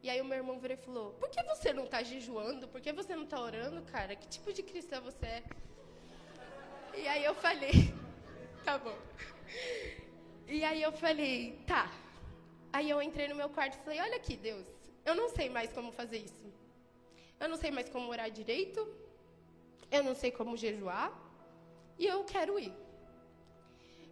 [0.03, 2.67] E aí o meu irmão virou e falou: Por que você não está jejuando?
[2.67, 4.15] Por que você não está orando, cara?
[4.17, 5.43] Que tipo de cristã você é?
[6.93, 7.71] E aí eu falei:
[8.65, 8.97] Tá bom.
[10.45, 11.89] E aí eu falei: Tá.
[12.73, 14.67] Aí eu entrei no meu quarto e falei: Olha aqui, Deus,
[15.05, 16.51] eu não sei mais como fazer isso.
[17.39, 18.81] Eu não sei mais como orar direito.
[19.89, 21.09] Eu não sei como jejuar.
[21.97, 22.73] E eu quero ir.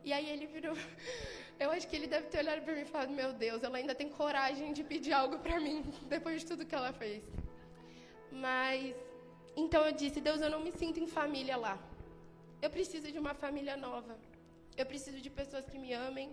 [0.03, 0.75] E aí ele virou.
[1.63, 3.95] Eu acho que ele deve ter olhado para mim e falado: Meu Deus, ela ainda
[4.01, 5.83] tem coragem de pedir algo para mim,
[6.15, 7.23] depois de tudo que ela fez.
[8.31, 8.95] Mas.
[9.55, 11.77] Então eu disse: Deus, eu não me sinto em família lá.
[12.61, 14.15] Eu preciso de uma família nova.
[14.77, 16.29] Eu preciso de pessoas que me amem.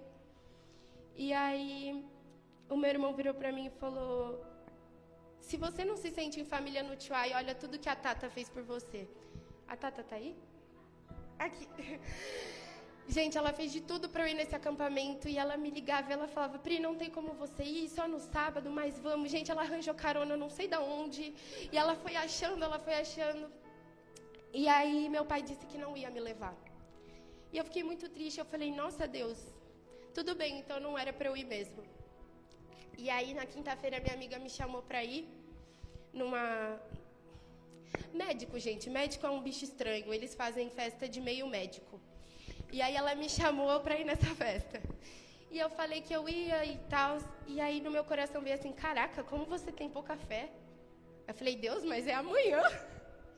[1.16, 2.04] E aí
[2.68, 4.44] o meu irmão virou para mim e falou:
[5.40, 8.48] Se você não se sente em família no Tchuai, olha tudo que a Tata fez
[8.48, 9.08] por você.
[9.66, 10.34] A Tata tá aí?
[11.38, 11.68] Aqui.
[13.16, 16.28] Gente, ela fez de tudo para eu ir nesse acampamento e ela me ligava ela
[16.28, 19.30] falava: Pri, não tem como você ir, só no sábado, mas vamos.
[19.30, 21.34] Gente, ela arranjou carona, não sei da onde.
[21.72, 23.46] E ela foi achando, ela foi achando.
[24.52, 26.54] E aí meu pai disse que não ia me levar.
[27.50, 28.40] E eu fiquei muito triste.
[28.40, 29.38] Eu falei: Nossa Deus,
[30.12, 31.82] tudo bem, então não era para eu ir mesmo.
[32.98, 35.26] E aí na quinta-feira minha amiga me chamou para ir
[36.12, 36.78] numa
[38.12, 38.90] médico, gente.
[38.90, 40.12] Médico é um bicho estranho.
[40.12, 41.98] Eles fazem festa de meio médico.
[42.70, 44.80] E aí ela me chamou para ir nessa festa.
[45.50, 47.18] E eu falei que eu ia e tal.
[47.46, 50.50] E aí no meu coração veio assim: caraca, como você tem pouca fé?
[51.26, 52.62] Eu falei: Deus, mas é amanhã.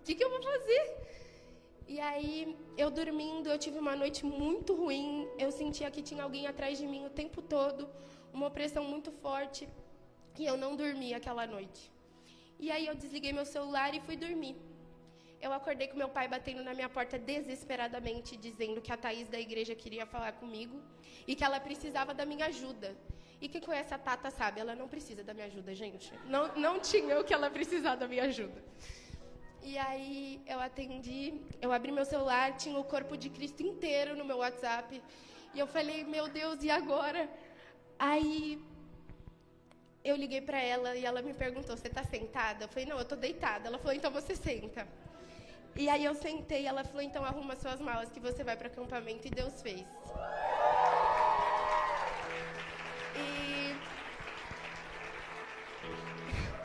[0.00, 0.84] O que, que eu vou fazer?
[1.86, 5.28] E aí, eu dormindo, eu tive uma noite muito ruim.
[5.38, 7.88] Eu sentia que tinha alguém atrás de mim o tempo todo,
[8.32, 9.68] uma opressão muito forte.
[10.38, 11.92] E eu não dormi aquela noite.
[12.58, 14.56] E aí, eu desliguei meu celular e fui dormir
[15.40, 19.40] eu acordei com meu pai batendo na minha porta desesperadamente, dizendo que a Thaís da
[19.40, 20.81] igreja queria falar comigo
[21.26, 22.96] e que ela precisava da minha ajuda.
[23.40, 26.12] E quem conhece a Tata sabe, ela não precisa da minha ajuda, gente.
[26.26, 28.62] Não, não tinha o que ela precisar da minha ajuda.
[29.62, 34.24] E aí eu atendi, eu abri meu celular, tinha o corpo de Cristo inteiro no
[34.24, 35.03] meu WhatsApp.
[35.55, 37.29] E eu falei, meu Deus, e agora?
[37.98, 38.62] Aí
[40.03, 42.64] eu liguei para ela e ela me perguntou: Você está sentada?
[42.64, 43.68] Eu falei: Não, eu estou deitada.
[43.68, 44.87] Ela falou: Então você senta.
[45.82, 49.26] E aí eu sentei, ela falou, então arruma suas malas que você vai para acampamento
[49.26, 49.86] e Deus fez.
[53.24, 53.28] E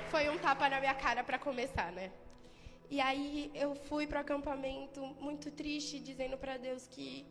[0.12, 2.12] foi um tapa na minha cara para começar, né?
[2.90, 7.26] E aí eu fui para o acampamento muito triste, dizendo para Deus que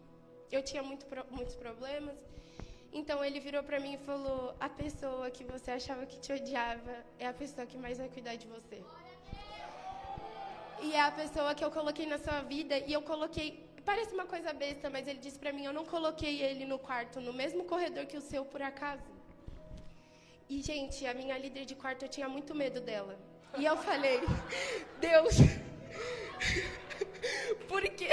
[0.50, 2.16] eu tinha muito, muitos problemas.
[2.94, 6.96] Então ele virou para mim e falou: a pessoa que você achava que te odiava
[7.18, 8.82] é a pessoa que mais vai cuidar de você.
[10.82, 13.64] E é a pessoa que eu coloquei na sua vida e eu coloquei.
[13.84, 17.20] Parece uma coisa besta, mas ele disse para mim: eu não coloquei ele no quarto,
[17.20, 19.12] no mesmo corredor que o seu, por acaso.
[20.48, 23.18] E, gente, a minha líder de quarto, eu tinha muito medo dela.
[23.58, 24.20] E eu falei:
[25.00, 25.36] Deus,
[27.68, 28.10] por quê?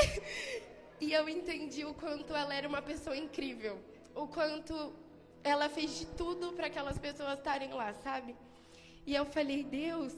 [1.00, 3.80] E eu entendi o quanto ela era uma pessoa incrível.
[4.14, 4.94] O quanto
[5.44, 8.36] ela fez de tudo para aquelas pessoas estarem lá, sabe?
[9.06, 10.14] E eu falei: Deus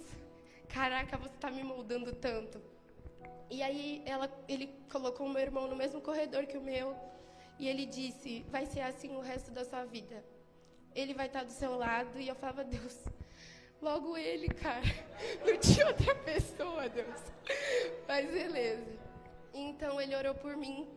[0.73, 2.59] caraca, você está me moldando tanto.
[3.49, 6.95] E aí ela, ele colocou o meu irmão no mesmo corredor que o meu
[7.59, 10.25] e ele disse, vai ser assim o resto da sua vida.
[10.95, 12.97] Ele vai estar do seu lado e eu falava, Deus,
[13.79, 14.81] logo ele, cara.
[15.45, 17.21] Não tinha outra pessoa, Deus.
[18.07, 18.99] Mas beleza.
[19.53, 20.87] Então ele orou por mim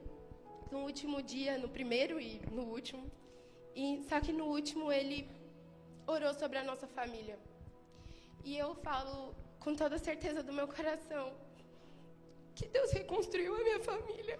[0.72, 3.10] no último dia, no primeiro e no último.
[3.74, 5.28] E só que no último ele
[6.06, 7.38] orou sobre a nossa família.
[8.42, 9.34] E eu falo
[9.66, 11.34] com toda a certeza do meu coração
[12.54, 14.38] que Deus reconstruiu a minha família.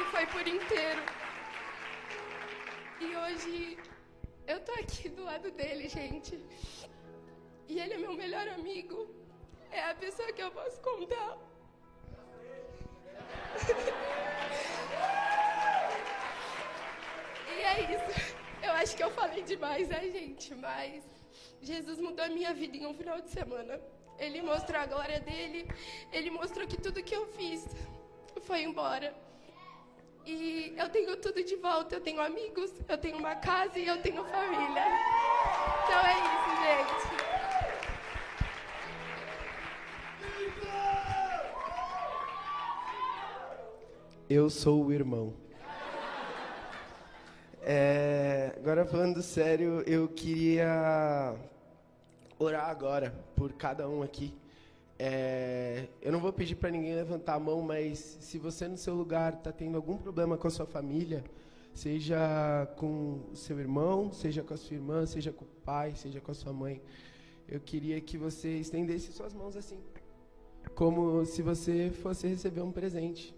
[0.00, 1.00] E foi por inteiro.
[3.00, 3.78] E hoje
[4.48, 6.44] eu tô aqui do lado dele, gente.
[7.68, 9.08] E ele é meu melhor amigo.
[9.70, 11.38] É a pessoa que eu posso contar.
[17.56, 18.37] e é isso.
[18.68, 20.54] Eu acho que eu falei demais, né, gente?
[20.54, 21.02] Mas
[21.62, 23.80] Jesus mudou a minha vida em um final de semana.
[24.18, 25.66] Ele mostrou a glória dele,
[26.12, 27.66] ele mostrou que tudo que eu fiz
[28.42, 29.14] foi embora.
[30.26, 31.94] E eu tenho tudo de volta.
[31.94, 34.84] Eu tenho amigos, eu tenho uma casa e eu tenho família.
[35.84, 37.08] Então é isso, gente.
[44.28, 45.47] Eu sou o irmão.
[47.62, 51.34] É, agora falando sério, eu queria
[52.38, 54.34] orar agora por cada um aqui.
[54.98, 58.94] É, eu não vou pedir para ninguém levantar a mão, mas se você no seu
[58.94, 61.22] lugar está tendo algum problema com a sua família,
[61.74, 66.20] seja com o seu irmão, seja com a sua irmã, seja com o pai, seja
[66.20, 66.80] com a sua mãe,
[67.48, 69.78] eu queria que você estendesse suas mãos assim,
[70.74, 73.34] como se você fosse receber um presente.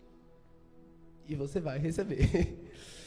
[1.28, 2.58] E você vai receber.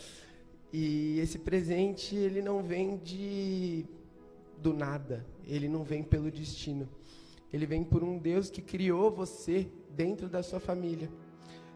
[0.75, 3.85] E esse presente, ele não vem de
[4.57, 6.89] do nada, ele não vem pelo destino.
[7.51, 11.11] Ele vem por um Deus que criou você dentro da sua família,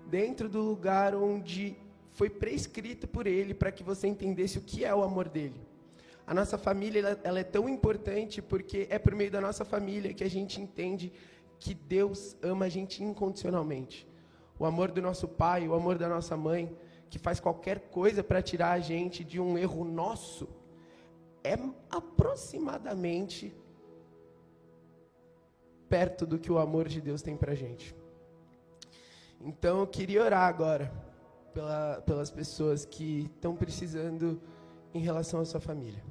[0.09, 1.77] dentro do lugar onde
[2.13, 5.61] foi prescrito por ele para que você entendesse o que é o amor dele.
[6.25, 10.11] A nossa família ela, ela é tão importante porque é por meio da nossa família
[10.11, 11.13] que a gente entende
[11.59, 14.07] que Deus ama a gente incondicionalmente.
[14.57, 16.75] O amor do nosso pai, o amor da nossa mãe,
[17.09, 20.47] que faz qualquer coisa para tirar a gente de um erro nosso,
[21.43, 21.57] é
[21.89, 23.55] aproximadamente
[25.87, 27.95] perto do que o amor de Deus tem para a gente.
[29.39, 30.91] Então eu queria orar agora
[31.53, 34.41] pela, pelas pessoas que estão precisando
[34.93, 36.03] em relação à sua família.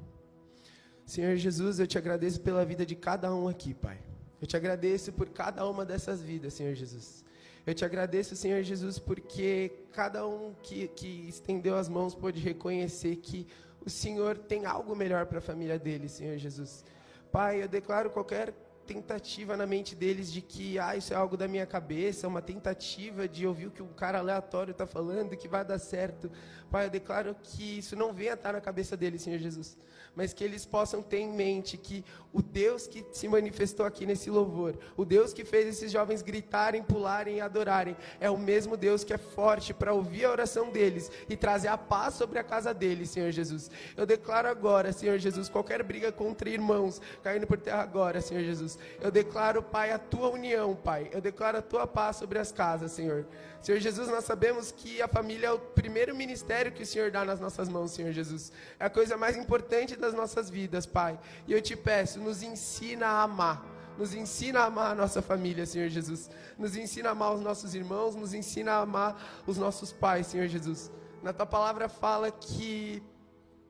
[1.05, 3.99] Senhor Jesus, eu te agradeço pela vida de cada um aqui, Pai.
[4.41, 7.23] Eu te agradeço por cada uma dessas vidas, Senhor Jesus.
[7.67, 13.17] Eu te agradeço, Senhor Jesus, porque cada um que, que estendeu as mãos pôde reconhecer
[13.17, 13.45] que
[13.85, 16.85] o Senhor tem algo melhor para a família dele, Senhor Jesus.
[17.29, 18.53] Pai, eu declaro qualquer
[18.85, 23.27] tentativa na mente deles de que ah, isso é algo da minha cabeça, uma tentativa
[23.27, 26.31] de ouvir o que um cara aleatório está falando, que vai dar certo.
[26.69, 29.77] Pai, eu declaro que isso não venha estar na cabeça deles, Senhor Jesus
[30.17, 32.03] mas que eles possam ter em mente que
[32.33, 36.81] o Deus que se manifestou aqui nesse louvor, o Deus que fez esses jovens gritarem,
[36.81, 41.11] pularem e adorarem, é o mesmo Deus que é forte para ouvir a oração deles
[41.29, 43.69] e trazer a paz sobre a casa deles, Senhor Jesus.
[43.95, 48.79] Eu declaro agora, Senhor Jesus, qualquer briga contra irmãos caindo por terra agora, Senhor Jesus.
[48.99, 51.11] Eu declaro, Pai, a tua união, Pai.
[51.11, 53.27] Eu declaro a tua paz sobre as casas, Senhor.
[53.61, 57.25] Senhor Jesus, nós sabemos que a família é o primeiro ministério que o Senhor dá
[57.25, 58.51] nas nossas mãos, Senhor Jesus.
[58.79, 61.19] É a coisa mais importante das nossas vidas, Pai.
[61.47, 63.65] E eu te peço, nos ensina a amar.
[63.97, 66.29] Nos ensina a amar a nossa família, Senhor Jesus.
[66.57, 70.47] Nos ensina a amar os nossos irmãos, nos ensina a amar os nossos pais, Senhor
[70.47, 70.91] Jesus.
[71.23, 73.01] Na tua palavra fala que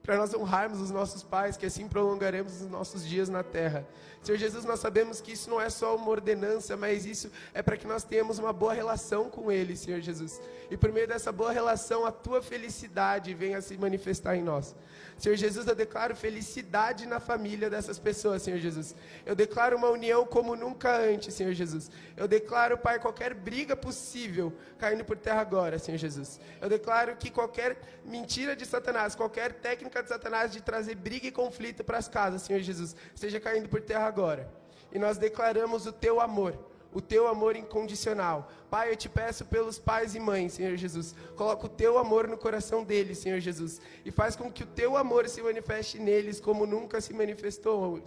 [0.07, 3.85] para nós honrarmos os nossos pais, que assim prolongaremos os nossos dias na terra.
[4.23, 7.75] Senhor Jesus, nós sabemos que isso não é só uma ordenança, mas isso é para
[7.75, 10.41] que nós tenhamos uma boa relação com Ele, Senhor Jesus.
[10.71, 14.73] E por meio dessa boa relação, a tua felicidade venha se manifestar em nós.
[15.17, 18.95] Senhor Jesus, eu declaro felicidade na família dessas pessoas, Senhor Jesus.
[19.25, 21.89] Eu declaro uma união como nunca antes, Senhor Jesus.
[22.15, 26.39] Eu declaro, Pai, qualquer briga possível caindo por terra agora, Senhor Jesus.
[26.61, 31.31] Eu declaro que qualquer mentira de Satanás, qualquer técnica de Satanás de trazer briga e
[31.31, 34.47] conflito para as casas, Senhor Jesus, esteja caindo por terra agora.
[34.91, 36.57] E nós declaramos o teu amor
[36.93, 38.51] o teu amor incondicional.
[38.69, 41.15] Pai, eu te peço pelos pais e mães, Senhor Jesus.
[41.35, 43.81] Coloca o teu amor no coração deles, Senhor Jesus.
[44.05, 48.01] E faz com que o teu amor se manifeste neles como nunca se manifestou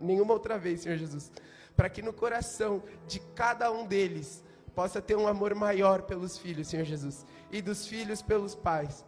[0.00, 1.32] nenhuma outra vez, Senhor Jesus.
[1.76, 6.68] Para que no coração de cada um deles possa ter um amor maior pelos filhos,
[6.68, 7.24] Senhor Jesus.
[7.50, 9.04] E dos filhos pelos pais.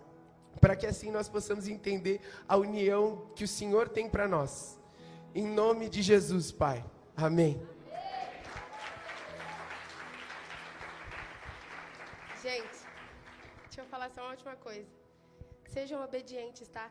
[0.61, 4.79] Para que assim nós possamos entender a união que o Senhor tem para nós.
[5.35, 6.83] Em nome de Jesus, Pai.
[7.15, 7.61] Amém.
[13.77, 14.89] Deixa eu falar só uma última coisa.
[15.75, 16.91] Sejam obedientes, tá?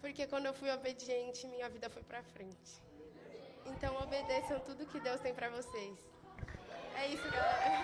[0.00, 2.72] Porque quando eu fui obediente, minha vida foi pra frente.
[3.70, 5.98] Então obedeçam tudo que Deus tem para vocês.
[7.00, 7.80] É isso, galera.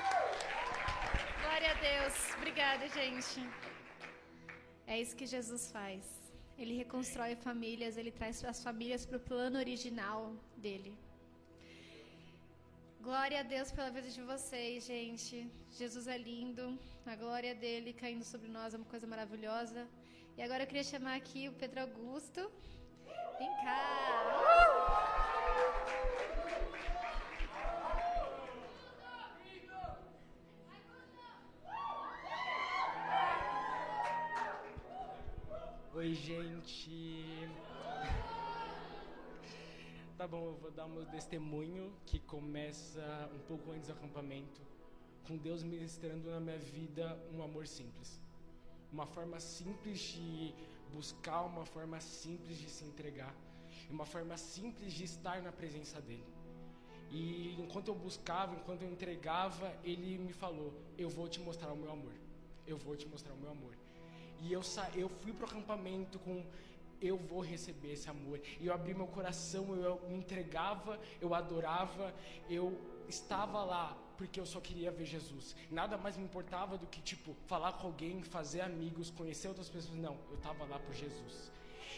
[1.43, 2.15] Glória a Deus.
[2.37, 3.41] Obrigada, gente.
[4.87, 6.05] É isso que Jesus faz.
[6.57, 10.21] Ele reconstrói famílias, ele traz as famílias para o plano original
[10.57, 10.97] dele.
[13.07, 15.49] Glória a Deus pela vida de vocês, gente.
[15.71, 16.77] Jesus é lindo.
[17.13, 19.87] A glória dele caindo sobre nós é uma coisa maravilhosa.
[20.37, 22.51] E agora eu queria chamar aqui o Pedro Augusto.
[23.39, 23.79] Vem cá.
[35.95, 37.66] Oi, gente.
[40.17, 44.63] Tá bom, eu vou dar o meu testemunho que começa um pouco antes do acampamento,
[45.29, 48.19] com Deus ministrando na minha vida um amor simples.
[48.91, 50.55] Uma forma simples de
[50.91, 53.35] buscar, uma forma simples de se entregar,
[53.91, 56.25] uma forma simples de estar na presença dele.
[57.11, 61.77] E enquanto eu buscava, enquanto eu entregava, ele me falou: Eu vou te mostrar o
[61.77, 62.15] meu amor.
[62.67, 63.77] Eu vou te mostrar o meu amor.
[64.41, 66.43] E eu, sa eu fui pro acampamento com
[67.01, 68.41] eu vou receber esse amor.
[68.61, 72.15] E eu abri meu coração, eu me entregava, eu adorava,
[72.49, 72.79] eu
[73.09, 75.55] estava lá porque eu só queria ver Jesus.
[75.71, 79.97] Nada mais me importava do que, tipo, falar com alguém, fazer amigos, conhecer outras pessoas.
[79.99, 81.53] Não, eu estava lá por Jesus.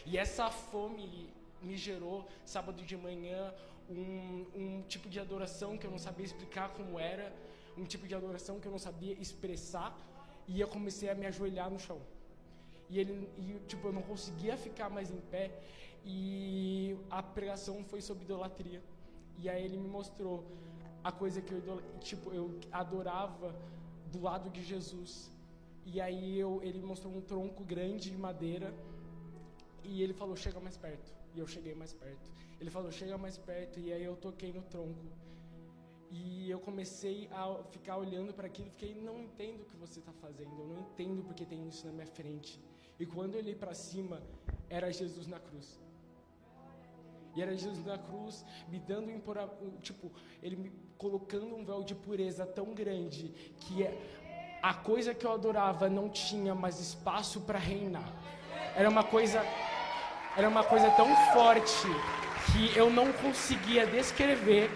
[0.05, 1.29] E essa fome
[1.61, 3.53] me gerou, sábado de manhã,
[3.89, 7.33] um, um tipo de adoração que eu não sabia explicar como era,
[7.77, 9.97] um tipo de adoração que eu não sabia expressar,
[10.47, 12.01] e eu comecei a me ajoelhar no chão
[12.89, 15.51] e ele e, tipo eu não conseguia ficar mais em pé.
[16.05, 18.81] E a pregação foi sobre idolatria.
[19.37, 20.45] E aí ele me mostrou
[21.03, 23.55] a coisa que eu tipo eu adorava
[24.11, 25.31] do lado de Jesus.
[25.85, 28.73] E aí eu ele mostrou um tronco grande de madeira.
[29.83, 31.13] E ele falou chega mais perto.
[31.35, 32.31] E eu cheguei mais perto.
[32.59, 33.79] Ele falou chega mais perto.
[33.79, 35.05] E aí eu toquei no tronco.
[36.11, 40.11] E eu comecei a ficar olhando para aquilo fiquei, não entendo o que você está
[40.13, 42.59] fazendo, eu não entendo porque tem isso na minha frente.
[42.99, 44.21] E quando eu olhei para cima,
[44.69, 45.79] era Jesus na cruz.
[47.35, 50.11] E era Jesus na cruz me dando um tipo,
[50.43, 53.29] ele me colocando um véu de pureza tão grande
[53.61, 53.97] que é,
[54.61, 58.11] a coisa que eu adorava não tinha mais espaço para reinar.
[58.75, 59.41] Era uma coisa
[60.35, 61.87] era uma coisa tão forte
[62.51, 64.69] que eu não conseguia descrever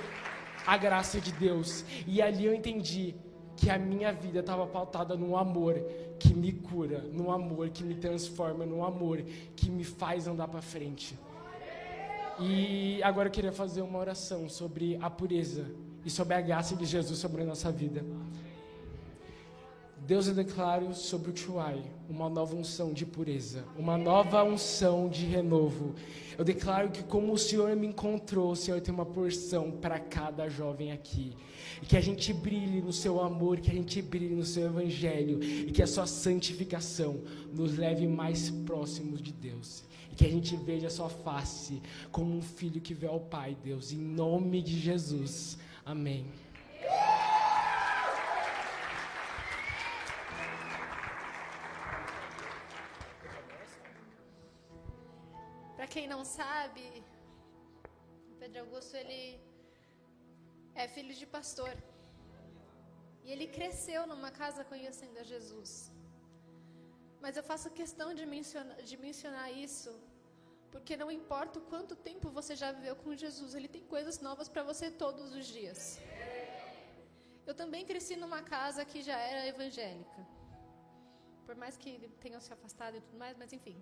[0.65, 1.85] a graça de Deus.
[2.07, 3.15] E ali eu entendi
[3.55, 5.75] que a minha vida estava pautada no amor
[6.19, 9.23] que me cura, no amor que me transforma, no amor
[9.55, 11.17] que me faz andar para frente.
[12.39, 15.65] E agora eu queria fazer uma oração sobre a pureza
[16.05, 18.03] e sobre a graça de Jesus sobre a nossa vida.
[20.05, 25.25] Deus, eu declaro sobre o Chuai uma nova unção de pureza, uma nova unção de
[25.25, 25.95] renovo.
[26.37, 30.49] Eu declaro que, como o Senhor me encontrou, o Senhor tem uma porção para cada
[30.49, 31.37] jovem aqui.
[31.81, 35.41] E que a gente brilhe no seu amor, que a gente brilhe no seu evangelho,
[35.41, 37.21] e que a sua santificação
[37.53, 39.85] nos leve mais próximos de Deus.
[40.11, 43.55] E que a gente veja a sua face como um filho que vê ao Pai,
[43.63, 45.57] Deus, em nome de Jesus.
[45.85, 46.25] Amém.
[55.93, 56.83] Quem não sabe,
[58.39, 59.21] Pedro Augusto ele
[60.81, 61.73] é filho de pastor.
[63.25, 65.71] E ele cresceu numa casa conhecendo a Jesus.
[67.23, 69.91] Mas eu faço questão de mencionar, de mencionar isso,
[70.73, 74.49] porque não importa o quanto tempo você já viveu com Jesus, Ele tem coisas novas
[74.53, 75.81] para você todos os dias.
[77.49, 80.21] Eu também cresci numa casa que já era evangélica.
[81.47, 81.91] Por mais que
[82.23, 83.77] tenham se afastado e tudo mais, mas enfim.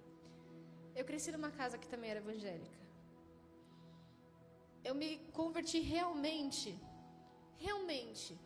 [0.95, 2.79] Eu cresci numa casa que também era evangélica.
[4.83, 6.69] Eu me converti realmente,
[7.57, 8.37] realmente,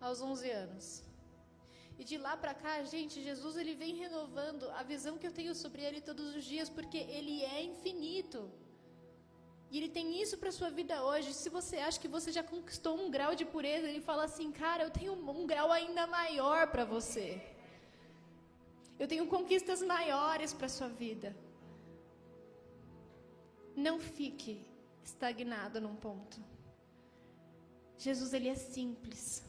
[0.00, 1.02] aos 11 anos.
[1.98, 5.54] E de lá para cá, gente, Jesus ele vem renovando a visão que eu tenho
[5.54, 8.40] sobre ele todos os dias, porque ele é infinito.
[9.70, 11.32] E ele tem isso para sua vida hoje.
[11.34, 14.84] Se você acha que você já conquistou um grau de pureza, ele fala assim: "Cara,
[14.84, 17.28] eu tenho um grau ainda maior para você.
[18.98, 21.36] Eu tenho conquistas maiores para sua vida."
[23.76, 24.64] Não fique
[25.04, 26.38] estagnado num ponto.
[27.98, 29.46] Jesus ele é simples.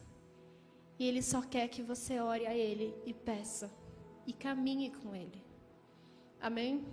[0.99, 3.69] E Ele só quer que você ore a Ele e peça.
[4.25, 5.43] E caminhe com Ele.
[6.41, 6.85] Amém?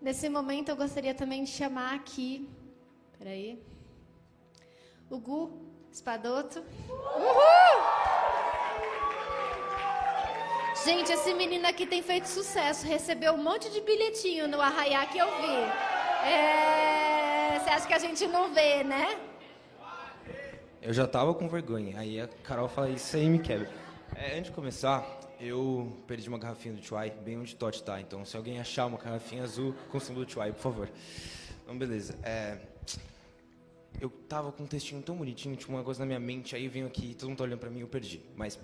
[0.00, 2.48] Nesse momento eu gostaria também de chamar aqui.
[3.18, 3.60] Peraí.
[5.10, 5.52] O Gu
[5.90, 6.60] Espadoto.
[6.88, 8.01] Uhul!
[10.84, 12.84] Gente, esse menino aqui tem feito sucesso.
[12.86, 16.28] Recebeu um monte de bilhetinho no Arraiá que eu vi.
[16.28, 17.60] É...
[17.60, 19.16] Você acha que a gente não vê, né?
[20.80, 22.00] Eu já tava com vergonha.
[22.00, 23.70] Aí a Carol fala isso aí me quebra.
[24.16, 25.06] É, antes de começar,
[25.40, 28.00] eu perdi uma garrafinha do Chuai, bem onde o Totti tá.
[28.00, 30.90] Então, se alguém achar uma garrafinha azul com o símbolo do Chuai, por favor.
[31.62, 32.18] Então, beleza.
[32.24, 32.58] É,
[34.00, 36.88] eu tava com um textinho tão bonitinho, tinha uma coisa na minha mente, aí venho
[36.88, 38.20] aqui, todo mundo tá olhando pra mim, eu perdi.
[38.34, 38.58] Mas,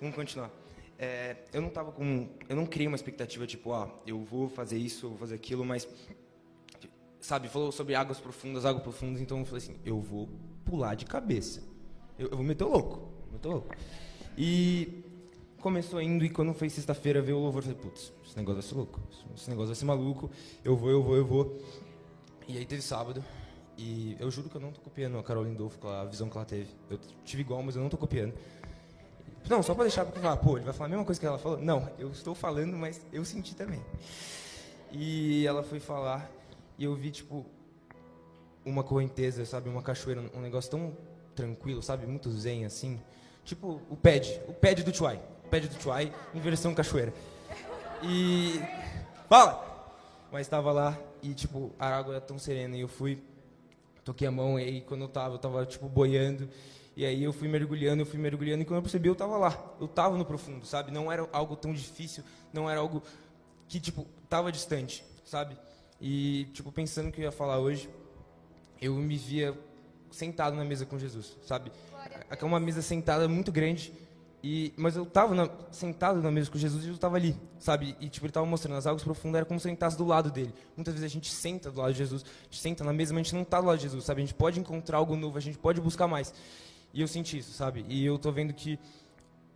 [0.00, 0.61] vamos continuar.
[1.02, 2.28] É, eu não tava com...
[2.48, 5.64] Eu não criei uma expectativa, tipo, ah, eu vou fazer isso, eu vou fazer aquilo,
[5.64, 5.88] mas...
[7.18, 10.28] Sabe, falou sobre águas profundas, águas profundas, então eu falei assim, eu vou
[10.64, 11.60] pular de cabeça.
[12.16, 13.12] Eu, eu vou meter o louco.
[13.32, 13.74] Meter o louco.
[14.38, 15.02] E
[15.60, 18.70] começou indo, e quando foi sexta-feira, veio o louvor, eu falei, putz, esse negócio vai
[18.70, 19.00] ser louco.
[19.34, 20.30] Esse negócio vai ser maluco.
[20.64, 21.62] Eu vou, eu vou, eu vou.
[22.46, 23.24] E aí teve sábado.
[23.76, 26.46] E eu juro que eu não tô copiando a Carol Lindolfo a visão que ela
[26.46, 26.70] teve.
[26.88, 28.34] Eu tive igual, mas eu não tô copiando.
[29.48, 31.38] Não, só para deixar porque falar, pô, ele vai falar a mesma coisa que ela
[31.38, 31.58] falou.
[31.58, 33.82] Não, eu estou falando, mas eu senti também.
[34.90, 36.30] E ela foi falar
[36.78, 37.46] e eu vi tipo
[38.64, 39.68] uma correnteza, sabe?
[39.68, 40.96] Uma cachoeira, um negócio tão
[41.34, 42.06] tranquilo, sabe?
[42.06, 43.00] Muito zen, assim.
[43.44, 45.20] Tipo o pad, o pad do Chuai.
[45.44, 47.12] O pad do Chuai em versão cachoeira.
[48.02, 48.60] E...
[49.28, 49.70] Fala!
[50.30, 53.22] Mas estava lá e, tipo, a água era tão serena e eu fui,
[54.04, 56.48] toquei a mão e aí quando eu tava, eu tava, tipo, boiando.
[56.94, 59.74] E aí eu fui mergulhando, eu fui mergulhando e quando eu percebi eu tava lá.
[59.80, 60.90] Eu tava no profundo, sabe?
[60.90, 62.22] Não era algo tão difícil,
[62.52, 63.02] não era algo
[63.66, 65.56] que, tipo, tava distante, sabe?
[66.00, 67.88] E, tipo, pensando que eu ia falar hoje,
[68.80, 69.56] eu me via
[70.10, 71.72] sentado na mesa com Jesus, sabe?
[72.28, 73.92] É uma mesa sentada muito grande,
[74.44, 77.96] e, mas eu estava na, sentado na mesa com Jesus e Jesus estava ali, sabe?
[78.00, 80.32] E tipo, ele estava mostrando as águas profundas, era como se eu sentasse do lado
[80.32, 80.52] dele.
[80.76, 83.20] Muitas vezes a gente senta do lado de Jesus, a gente senta na mesa, mas
[83.20, 84.20] a gente não está do lado de Jesus, sabe?
[84.20, 86.34] A gente pode encontrar algo novo, a gente pode buscar mais.
[86.92, 87.84] E eu senti isso, sabe?
[87.88, 88.78] E eu tô vendo que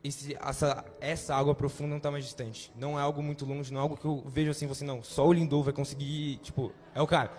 [0.03, 2.73] esse, essa, essa água profunda não está mais distante.
[2.77, 5.27] Não é algo muito longe, não é algo que eu vejo assim, você não, só
[5.27, 7.31] o Lindou vai conseguir, tipo, é o cara.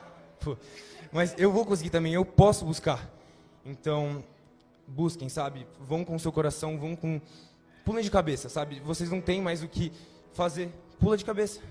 [1.12, 3.10] Mas eu vou conseguir também, eu posso buscar.
[3.66, 4.24] Então,
[4.88, 5.68] busquem, sabe?
[5.80, 7.20] Vão com o seu coração, vão com.
[7.84, 8.80] Pulem de cabeça, sabe?
[8.82, 9.91] Vocês não têm mais o que
[10.34, 10.70] fazer.
[11.00, 11.62] Pula de cabeça.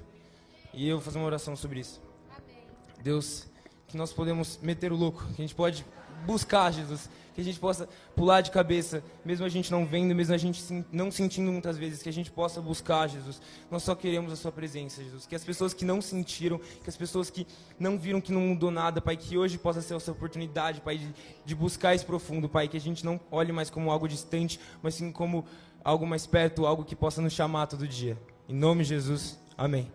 [0.73, 2.01] E eu vou fazer uma oração sobre isso.
[2.31, 2.63] Amém.
[3.03, 3.47] Deus,
[3.87, 5.87] que nós podemos meter o louco, que a gente pode
[6.27, 10.35] buscar Jesus, que a gente possa pular de cabeça, mesmo a gente não vendo, mesmo
[10.35, 13.43] a gente não sentindo muitas vezes, que a gente possa buscar Jesus.
[13.71, 15.27] Nós só queremos a Sua presença, Jesus.
[15.27, 17.47] Que as pessoas que não sentiram, que as pessoas que
[17.79, 21.15] não viram que não mudou nada, Pai, que hoje possa ser essa oportunidade, Pai, de,
[21.45, 24.95] de buscar esse profundo, Pai, que a gente não olhe mais como algo distante, mas
[24.95, 25.45] sim como
[25.85, 28.19] algo mais perto, algo que possa nos chamar todo dia.
[28.49, 29.93] Em nome de Jesus, amém.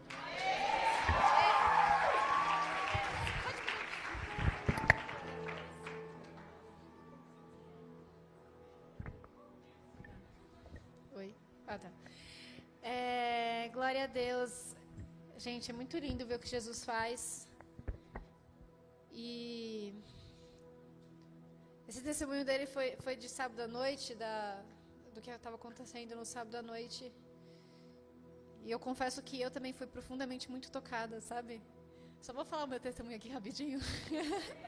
[14.11, 14.75] Deus.
[15.37, 17.47] Gente, é muito lindo ver o que Jesus faz.
[19.11, 19.93] E
[21.87, 24.61] esse testemunho dele foi, foi de sábado à noite, da,
[25.13, 27.11] do que estava acontecendo no sábado à noite.
[28.63, 31.61] E eu confesso que eu também fui profundamente muito tocada, sabe?
[32.21, 33.79] Só vou falar o meu testemunho aqui rapidinho.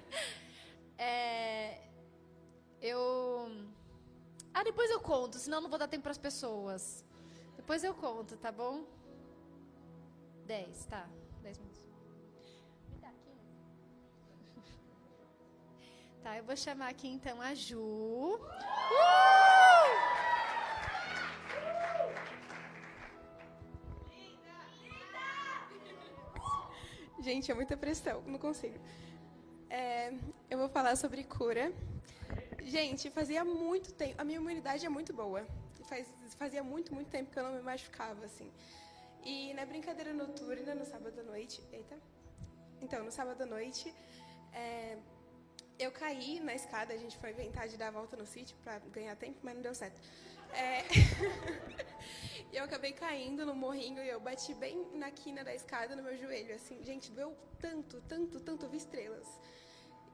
[0.98, 1.80] é,
[2.82, 3.52] eu.
[4.54, 7.06] Ah, depois eu conto, senão não vou dar tempo para as pessoas.
[7.56, 8.86] Depois eu conto, tá bom?
[10.46, 11.08] 10, tá.
[11.41, 11.86] 10 minutos.
[12.89, 13.18] Me dá 15.
[16.22, 17.80] Tá, eu vou chamar aqui então a Ju.
[17.80, 18.39] Uh!
[27.24, 28.78] Gente, é muita pressão, não consigo.
[29.70, 30.14] É,
[30.50, 31.72] eu vou falar sobre cura.
[32.62, 34.16] Gente, fazia muito tempo.
[34.18, 35.48] A minha imunidade é muito boa.
[35.88, 38.52] Faz, fazia muito, muito tempo que eu não me machucava, assim.
[39.26, 41.61] E na brincadeira noturna, no sábado à noite.
[41.71, 41.97] Eita.
[42.82, 43.93] Então, no sábado à noite,
[44.51, 44.97] é,
[45.80, 46.93] eu caí na escada.
[46.93, 49.61] A gente foi inventar de dar a volta no sítio para ganhar tempo, mas não
[49.61, 50.01] deu certo.
[50.51, 50.84] É...
[52.51, 56.03] e eu acabei caindo no morrinho e eu bati bem na quina da escada no
[56.03, 56.53] meu joelho.
[56.55, 58.67] Assim, gente, doeu tanto, tanto, tanto.
[58.67, 59.28] Vi estrelas.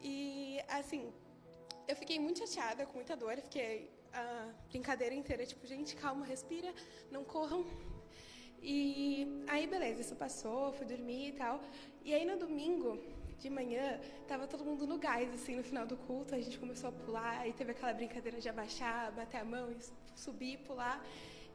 [0.02, 1.12] E, assim,
[1.88, 3.36] eu fiquei muito chateada, com muita dor.
[3.38, 6.74] fiquei a brincadeira inteira, tipo, gente, calma, respira,
[7.12, 7.66] não corram.
[8.62, 11.62] E aí, beleza, isso passou, fui dormir e tal.
[12.04, 13.00] E aí, no domingo,
[13.40, 16.36] de manhã, tava todo mundo no gás, assim, no final do culto.
[16.36, 19.70] A gente começou a pular, e teve aquela brincadeira de abaixar, bater a mão,
[20.16, 21.04] subir, pular.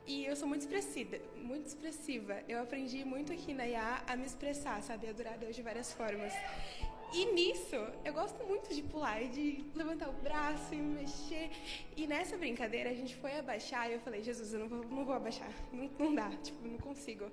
[0.07, 2.43] E eu sou muito expressiva, muito expressiva.
[2.47, 5.09] Eu aprendi muito aqui na IA a me expressar, sabe?
[5.09, 6.33] A Deus de várias formas.
[7.15, 11.49] E nisso, eu gosto muito de pular e de levantar o braço e mexer.
[11.97, 15.05] E nessa brincadeira, a gente foi abaixar e eu falei, Jesus, eu não vou, não
[15.05, 15.49] vou abaixar.
[15.73, 17.31] Não, não dá, tipo, não consigo.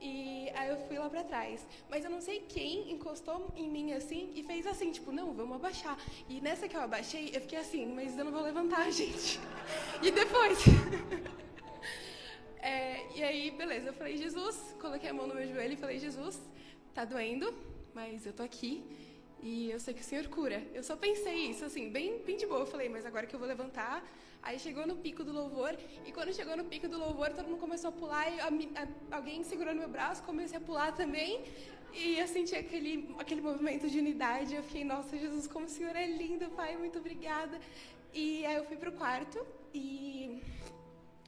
[0.00, 1.66] E aí eu fui lá pra trás.
[1.90, 5.56] Mas eu não sei quem encostou em mim assim e fez assim, tipo, não, vamos
[5.56, 5.98] abaixar.
[6.28, 9.40] E nessa que eu abaixei, eu fiquei assim, mas eu não vou levantar, gente.
[10.00, 10.60] E depois.
[12.62, 15.98] é, e aí, beleza, eu falei, Jesus, coloquei a mão no meu joelho e falei,
[15.98, 16.40] Jesus,
[16.94, 17.52] tá doendo,
[17.92, 19.07] mas eu tô aqui
[19.42, 20.62] e eu sei que o Senhor cura.
[20.74, 22.60] Eu só pensei isso, assim, bem, bem de boa.
[22.60, 24.04] Eu falei, mas agora que eu vou levantar.
[24.42, 25.76] Aí chegou no pico do louvor,
[26.06, 29.16] e quando chegou no pico do louvor, todo mundo começou a pular, e a, a,
[29.16, 31.42] alguém segurou no meu braço, comecei a pular também.
[31.92, 34.54] E eu senti aquele, aquele movimento de unidade.
[34.54, 37.58] Eu fiquei, nossa, Jesus, como o Senhor é lindo, Pai, muito obrigada.
[38.14, 40.42] E aí eu fui pro quarto, e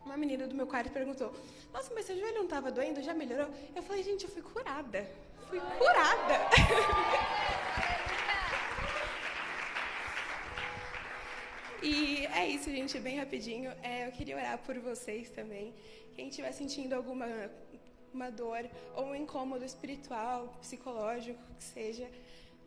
[0.05, 1.33] uma menina do meu quarto perguntou:
[1.73, 3.03] Nossa, mas seu joelho não estava doendo?
[3.03, 3.49] Já melhorou?
[3.75, 5.09] Eu falei: Gente, eu fui curada.
[5.49, 6.41] Fui curada.
[11.83, 13.71] E é isso, gente, bem rapidinho.
[13.83, 15.75] É, eu queria orar por vocês também.
[16.15, 17.27] Quem estiver sentindo alguma
[18.13, 22.11] uma dor ou um incômodo espiritual, psicológico, que seja,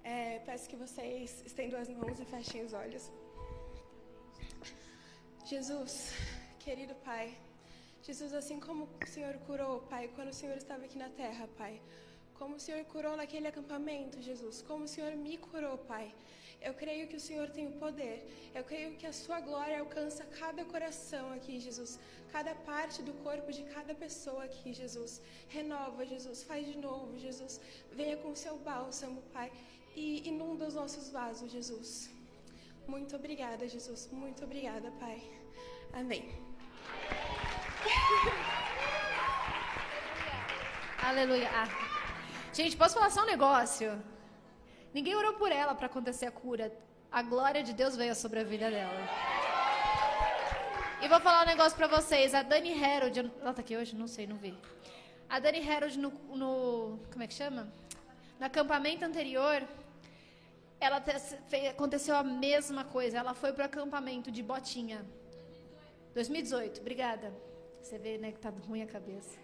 [0.04, 3.12] é, peço que vocês estendam as mãos e fechem os olhos.
[5.46, 6.14] Jesus,
[6.60, 7.38] querido Pai,
[8.02, 11.80] Jesus, assim como o Senhor curou, Pai, quando o Senhor estava aqui na terra, Pai,
[12.34, 16.14] como o Senhor curou naquele acampamento, Jesus, como o Senhor me curou, Pai.
[16.68, 18.16] Eu creio que o Senhor tem o poder.
[18.58, 22.00] Eu creio que a sua glória alcança cada coração aqui, Jesus.
[22.32, 25.22] Cada parte do corpo de cada pessoa aqui, Jesus.
[25.50, 26.44] Renova, Jesus.
[26.50, 27.60] Faz de novo, Jesus.
[27.92, 29.52] Venha com o seu bálsamo, Pai.
[29.96, 32.10] E inunda os nossos vasos, Jesus.
[32.88, 34.10] Muito obrigada, Jesus.
[34.12, 35.22] Muito obrigada, Pai.
[35.92, 36.24] Amém.
[41.10, 41.50] Aleluia.
[41.62, 41.68] Ah.
[42.54, 44.13] Gente, posso falar só um negócio?
[44.94, 46.72] Ninguém orou por ela para acontecer a cura.
[47.12, 49.10] A glória de Deus veio sobre a vida dela.
[51.02, 52.34] E vou falar um negócio para vocês.
[52.36, 53.96] A Dani Harold, ela tá aqui hoje?
[53.96, 54.56] Não sei, não vi.
[55.28, 57.68] A Dani Harold no, no como é que chama?
[58.40, 59.64] No acampamento anterior,
[60.80, 63.18] ela fez, aconteceu a mesma coisa.
[63.18, 65.04] Ela foi pro acampamento de Botinha.
[66.14, 67.34] 2018, obrigada.
[67.82, 69.38] Você vê, né, que tá ruim a cabeça.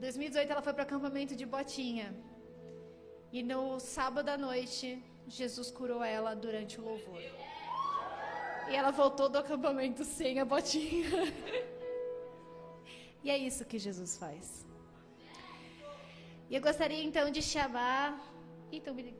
[0.00, 2.12] 2018 ela foi pro acampamento de Botinha.
[3.32, 7.22] E no sábado à noite, Jesus curou ela durante o louvor.
[8.68, 11.08] E ela voltou do acampamento sem a botinha.
[13.22, 14.66] e é isso que Jesus faz.
[16.48, 18.20] E eu gostaria então de chamar.
[18.72, 19.14] Então, me...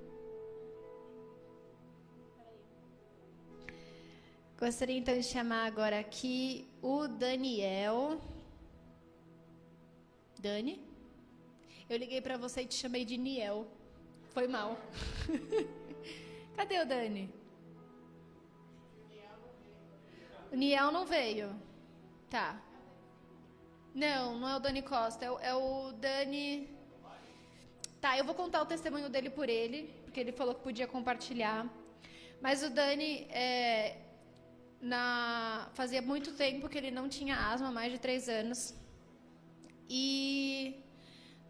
[4.58, 8.20] Gostaria então de chamar agora aqui o Daniel.
[10.40, 10.82] Dani?
[11.88, 13.66] Eu liguei para você e te chamei de Niel.
[14.34, 14.78] Foi mal.
[16.56, 17.32] Cadê o Dani?
[20.52, 21.54] O Niel não veio.
[22.28, 22.60] Tá.
[23.94, 26.68] Não, não é o Dani Costa, é o, é o Dani.
[28.00, 31.68] Tá, eu vou contar o testemunho dele por ele, porque ele falou que podia compartilhar.
[32.40, 33.98] Mas o Dani, é,
[34.80, 38.74] na, fazia muito tempo que ele não tinha asma, mais de três anos.
[39.88, 40.82] E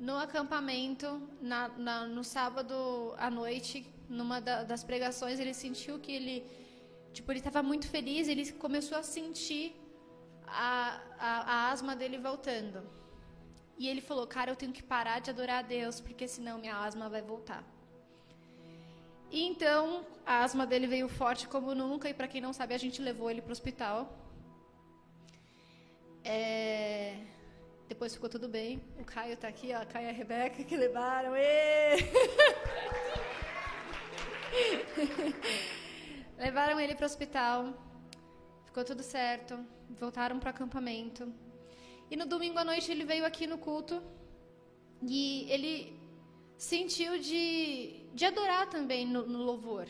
[0.00, 1.08] no acampamento,
[1.42, 6.36] na, na, no sábado à noite, numa da, das pregações, ele sentiu que ele,
[7.12, 8.26] tipo, ele estava muito feliz.
[8.26, 9.76] Ele começou a sentir
[10.46, 12.82] a, a, a asma dele voltando.
[13.78, 16.76] E ele falou: Cara, eu tenho que parar de adorar a Deus, porque senão minha
[16.76, 17.62] asma vai voltar.
[19.30, 22.78] E então a asma dele veio forte como nunca, e para quem não sabe, a
[22.78, 24.16] gente levou ele para o hospital.
[26.24, 27.16] É...
[27.90, 28.80] Depois ficou tudo bem.
[29.00, 29.78] O Caio tá aqui, ó.
[29.82, 31.34] A Caio e a Rebeca que levaram.
[31.34, 31.96] Ê!
[36.38, 37.74] levaram ele para o hospital.
[38.64, 39.58] Ficou tudo certo.
[40.02, 41.34] Voltaram para o acampamento.
[42.08, 44.00] E no domingo à noite ele veio aqui no culto.
[45.02, 46.00] E ele
[46.56, 49.88] sentiu de, de adorar também no, no louvor.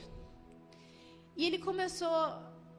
[1.36, 2.16] E ele começou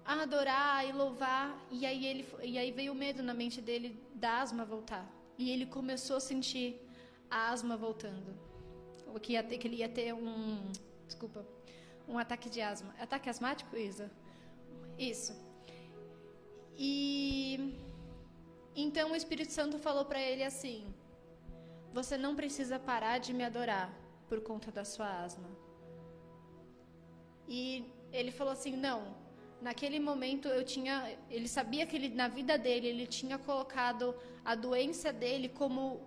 [0.06, 4.00] a adorar e louvar, e aí, ele, e aí veio o medo na mente dele
[4.14, 5.08] da asma voltar.
[5.38, 6.80] E ele começou a sentir
[7.30, 8.36] a asma voltando.
[9.08, 10.72] O que, ia ter, que ele ia ter um.
[11.06, 11.46] Desculpa.
[12.08, 12.94] Um ataque de asma.
[13.00, 14.12] Ataque asmático, Isa?
[14.98, 15.34] Isso.
[16.78, 17.78] E.
[18.76, 20.86] Então o Espírito Santo falou para ele assim:
[21.94, 23.94] Você não precisa parar de me adorar
[24.28, 25.50] por conta da sua asma.
[27.48, 29.21] E ele falou assim: Não,
[29.62, 30.96] naquele momento eu tinha,
[31.30, 36.02] ele sabia que ele, na vida dele ele tinha colocado a doença dele como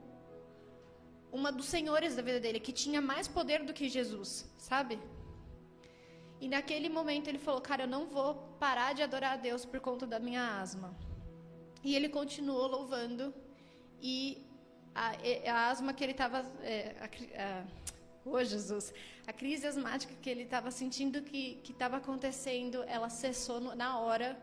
[1.33, 4.99] uma dos senhores da vida dele, que tinha mais poder do que Jesus, sabe?
[6.41, 9.81] E naquele momento ele falou: Cara, eu não vou parar de adorar a Deus por
[9.81, 10.95] conta da minha asma.
[11.83, 13.35] E ele continuou louvando.
[14.01, 14.47] E
[14.95, 15.13] a,
[15.53, 16.41] a asma que ele estava.
[16.63, 16.95] É,
[18.25, 18.93] Oh, Jesus.
[19.27, 24.39] A crise asmática que ele estava sentindo que estava acontecendo, ela cessou no, na hora.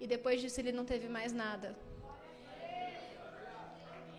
[0.00, 1.76] E depois disso ele não teve mais nada.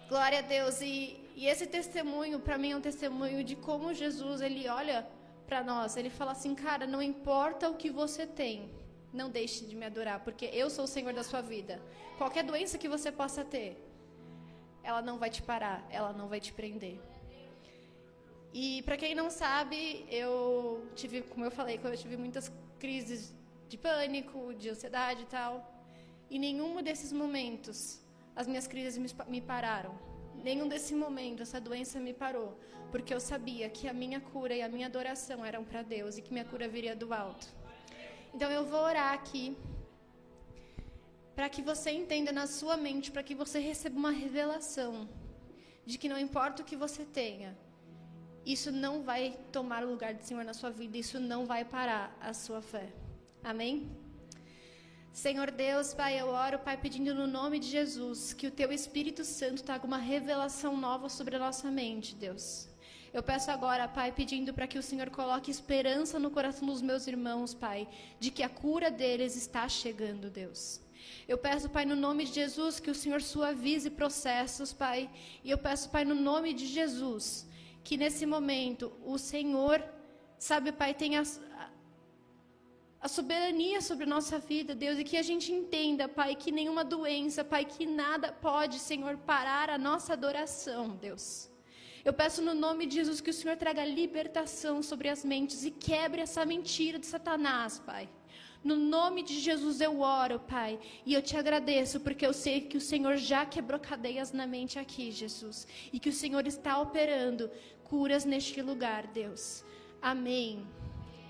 [0.09, 0.81] Glória a Deus.
[0.81, 5.07] E, e esse testemunho, para mim, é um testemunho de como Jesus, ele olha
[5.47, 5.95] para nós.
[5.95, 8.69] Ele fala assim, cara, não importa o que você tem,
[9.13, 11.81] não deixe de me adorar, porque eu sou o Senhor da sua vida.
[12.17, 13.77] Qualquer doença que você possa ter,
[14.83, 16.99] ela não vai te parar, ela não vai te prender.
[18.53, 23.33] E para quem não sabe, eu tive, como eu falei, eu tive muitas crises
[23.67, 25.53] de pânico, de ansiedade e tal.
[26.29, 28.01] E nenhum desses momentos
[28.35, 29.93] as minhas crises me, me pararam.
[30.43, 32.57] Nenhum desse momento essa doença me parou,
[32.91, 36.21] porque eu sabia que a minha cura e a minha adoração eram para Deus e
[36.21, 37.47] que minha cura viria do alto.
[38.33, 39.57] Então eu vou orar aqui
[41.35, 45.07] para que você entenda na sua mente, para que você receba uma revelação
[45.85, 47.57] de que não importa o que você tenha,
[48.51, 52.17] isso não vai tomar o lugar do Senhor na sua vida, isso não vai parar
[52.19, 52.87] a sua fé.
[53.43, 53.89] Amém?
[55.11, 59.23] Senhor Deus, Pai, eu oro, Pai, pedindo no nome de Jesus que o Teu Espírito
[59.23, 62.69] Santo traga uma revelação nova sobre a nossa mente, Deus.
[63.11, 67.07] Eu peço agora, Pai, pedindo para que o Senhor coloque esperança no coração dos meus
[67.07, 67.87] irmãos, Pai,
[68.19, 70.79] de que a cura deles está chegando, Deus.
[71.27, 75.09] Eu peço, Pai, no nome de Jesus, que o Senhor suavize processos, Pai.
[75.43, 77.47] E eu peço, Pai, no nome de Jesus,
[77.84, 79.84] que nesse momento o Senhor,
[80.38, 81.69] sabe, Pai, tenha a,
[83.01, 86.84] a soberania sobre a nossa vida, Deus, e que a gente entenda, Pai, que nenhuma
[86.84, 91.49] doença, Pai, que nada pode, Senhor, parar a nossa adoração, Deus.
[92.03, 95.71] Eu peço no nome de Jesus que o Senhor traga libertação sobre as mentes e
[95.71, 98.09] quebre essa mentira de Satanás, Pai.
[98.64, 102.78] No nome de Jesus eu oro, Pai, e eu te agradeço porque eu sei que
[102.78, 107.49] o Senhor já quebrou cadeias na mente aqui, Jesus, e que o Senhor está operando
[107.84, 109.64] curas neste lugar, Deus.
[110.01, 110.68] Amém.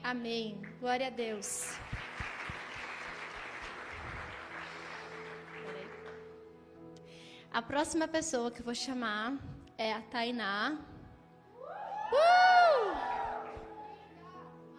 [0.03, 0.59] Amém.
[0.79, 1.77] Glória a Deus.
[7.51, 9.37] A próxima pessoa que eu vou chamar
[9.77, 10.79] é a Tainá.
[12.11, 13.18] Uh!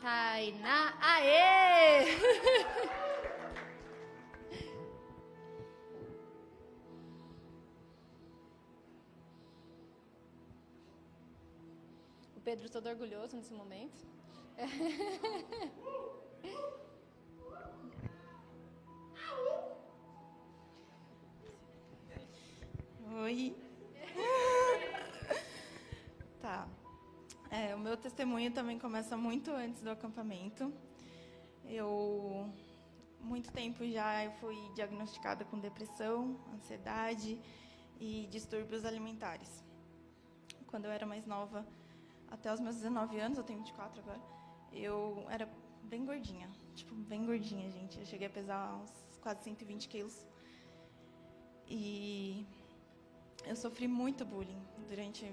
[0.00, 2.06] Tainá, aê!
[12.36, 14.06] O Pedro todo orgulhoso nesse momento.
[23.22, 23.54] Oi.
[26.40, 26.66] tá.
[27.50, 30.72] É, o meu testemunho também começa muito antes do acampamento.
[31.64, 32.48] Eu,
[33.20, 37.40] muito tempo já, eu fui diagnosticada com depressão, ansiedade
[37.98, 39.64] e distúrbios alimentares.
[40.68, 41.66] Quando eu era mais nova,
[42.30, 44.20] até os meus 19 anos, eu tenho 24 agora,
[44.72, 45.48] eu era
[45.82, 46.48] bem gordinha.
[46.76, 47.98] Tipo, bem gordinha, gente.
[47.98, 50.24] Eu cheguei a pesar uns quase 120 quilos.
[51.66, 52.46] E
[53.44, 55.32] eu sofri muito bullying durante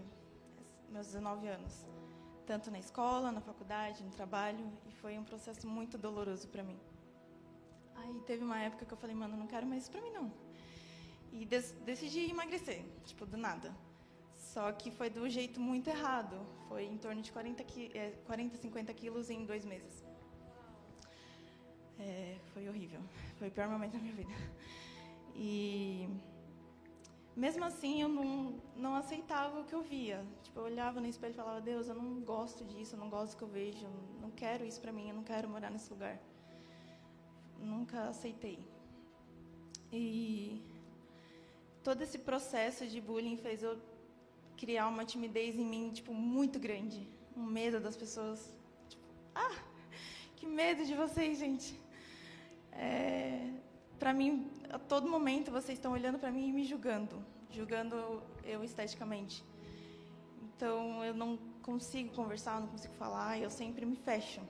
[0.89, 1.96] meus 19 anos.
[2.47, 4.65] Tanto na escola, na faculdade, no trabalho.
[4.87, 6.79] E foi um processo muito doloroso para mim.
[7.95, 10.31] Aí teve uma época que eu falei, mano, não quero mais isso pra mim, não.
[11.33, 13.75] E decidi emagrecer, tipo, do nada.
[14.33, 16.37] Só que foi do jeito muito errado.
[16.69, 17.65] Foi em torno de 40,
[18.25, 20.03] 40 50 quilos em dois meses.
[21.99, 23.01] É, foi horrível.
[23.37, 24.33] Foi o pior momento da minha vida.
[25.35, 26.09] E
[27.37, 30.25] mesmo assim, eu não, não aceitava o que eu via.
[30.41, 33.33] Tipo, eu olhava no espelho e falava: Deus, eu não gosto disso, eu não gosto
[33.33, 35.89] do que eu vejo, eu não quero isso para mim, eu não quero morar nesse
[35.91, 36.19] lugar.
[37.59, 38.59] Nunca aceitei.
[39.91, 40.61] E
[41.83, 43.79] todo esse processo de bullying fez eu
[44.57, 47.07] criar uma timidez em mim, tipo, muito grande.
[47.35, 48.39] Um medo das pessoas.
[48.89, 49.57] Tipo, ah,
[50.35, 51.79] que medo de vocês, gente.
[52.71, 53.51] É,
[53.99, 58.63] para mim, a todo momento vocês estão olhando para mim e me julgando, julgando eu
[58.63, 59.43] esteticamente.
[60.43, 64.41] Então, eu não consigo conversar, não consigo falar, eu sempre me fecho.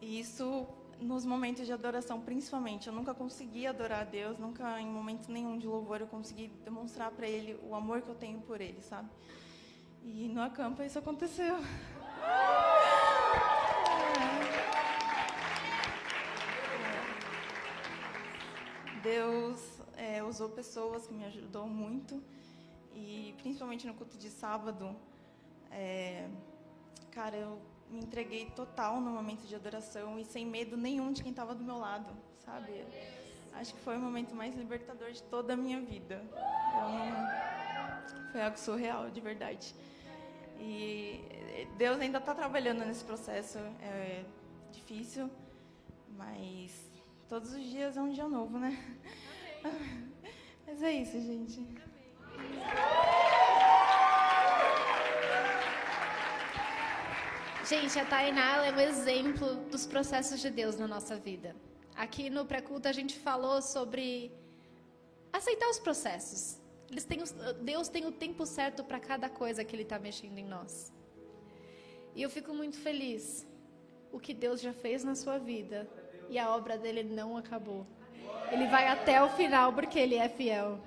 [0.00, 0.66] E isso
[1.00, 2.86] nos momentos de adoração, principalmente.
[2.86, 7.10] Eu nunca consegui adorar a Deus, nunca em momento nenhum de louvor eu consegui demonstrar
[7.10, 9.08] para Ele o amor que eu tenho por Ele, sabe?
[10.02, 11.56] E no acampa isso aconteceu.
[19.02, 22.22] Deus é, usou pessoas que me ajudou muito
[22.94, 24.94] e principalmente no culto de sábado,
[25.70, 26.28] é,
[27.10, 31.30] cara, eu me entreguei total no momento de adoração e sem medo nenhum de quem
[31.30, 32.12] estava do meu lado,
[32.44, 32.84] sabe?
[33.54, 36.22] Acho que foi o momento mais libertador de toda a minha vida.
[36.74, 38.30] Não...
[38.30, 39.74] Foi algo surreal, de verdade.
[40.58, 43.58] E Deus ainda está trabalhando nesse processo.
[43.82, 44.24] É
[44.70, 45.28] difícil,
[46.16, 46.89] mas
[47.30, 48.72] todos os dias é um dia novo, né?
[50.66, 51.64] Mas é isso, gente.
[57.68, 61.54] Gente, a Tainá é um exemplo dos processos de Deus na nossa vida.
[61.94, 64.32] Aqui no pré-culto a gente falou sobre
[65.32, 66.60] aceitar os processos.
[66.90, 67.20] Eles têm,
[67.62, 70.92] Deus tem o tempo certo para cada coisa que Ele está mexendo em nós.
[72.16, 73.46] E eu fico muito feliz
[74.10, 75.88] o que Deus já fez na sua vida
[76.30, 77.84] e a obra dele não acabou.
[78.52, 80.78] Ele vai até o final porque Ele é fiel.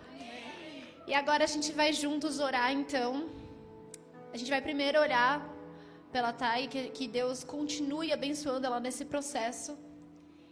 [1.06, 3.30] E agora a gente vai juntos orar então.
[4.34, 5.34] A gente vai primeiro orar
[6.14, 9.78] pela Thay, que, que Deus continue abençoando ela nesse processo.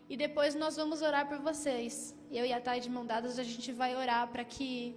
[0.09, 2.13] E depois nós vamos orar por vocês.
[2.29, 4.95] Eu e a Thay de mão dadas, a gente vai orar para que,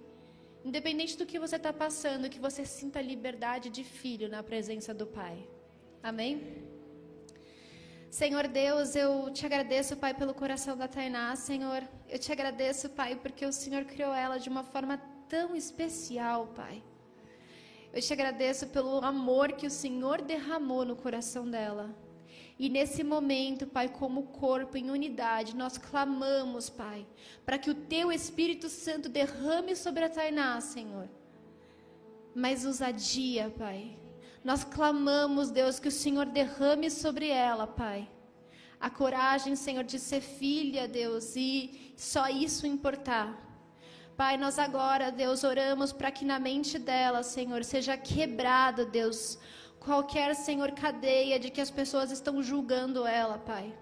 [0.63, 5.07] independente do que você está passando, que você sinta liberdade de filho na presença do
[5.07, 5.37] Pai.
[6.03, 6.74] Amém?
[8.15, 11.83] Senhor Deus, eu te agradeço, Pai, pelo coração da Tainá, Senhor.
[12.07, 14.97] Eu te agradeço, Pai, porque o Senhor criou ela de uma forma
[15.27, 16.81] tão especial, Pai.
[17.91, 21.93] Eu te agradeço pelo amor que o Senhor derramou no coração dela.
[22.57, 27.05] E nesse momento, Pai, como corpo em unidade, nós clamamos, Pai,
[27.45, 31.09] para que o Teu Espírito Santo derrame sobre a Tainá, Senhor.
[32.33, 34.04] Mas ousadia, Pai.
[34.45, 38.07] Nós clamamos, Deus, que o Senhor derrame sobre ela, Pai.
[38.79, 43.27] A coragem, Senhor, de ser filha, Deus, e só isso importar.
[44.15, 49.39] Pai, nós agora, Deus, oramos para que na mente dela, Senhor, seja quebrada, Deus,
[49.79, 53.73] qualquer, Senhor, cadeia de que as pessoas estão julgando ela, Pai.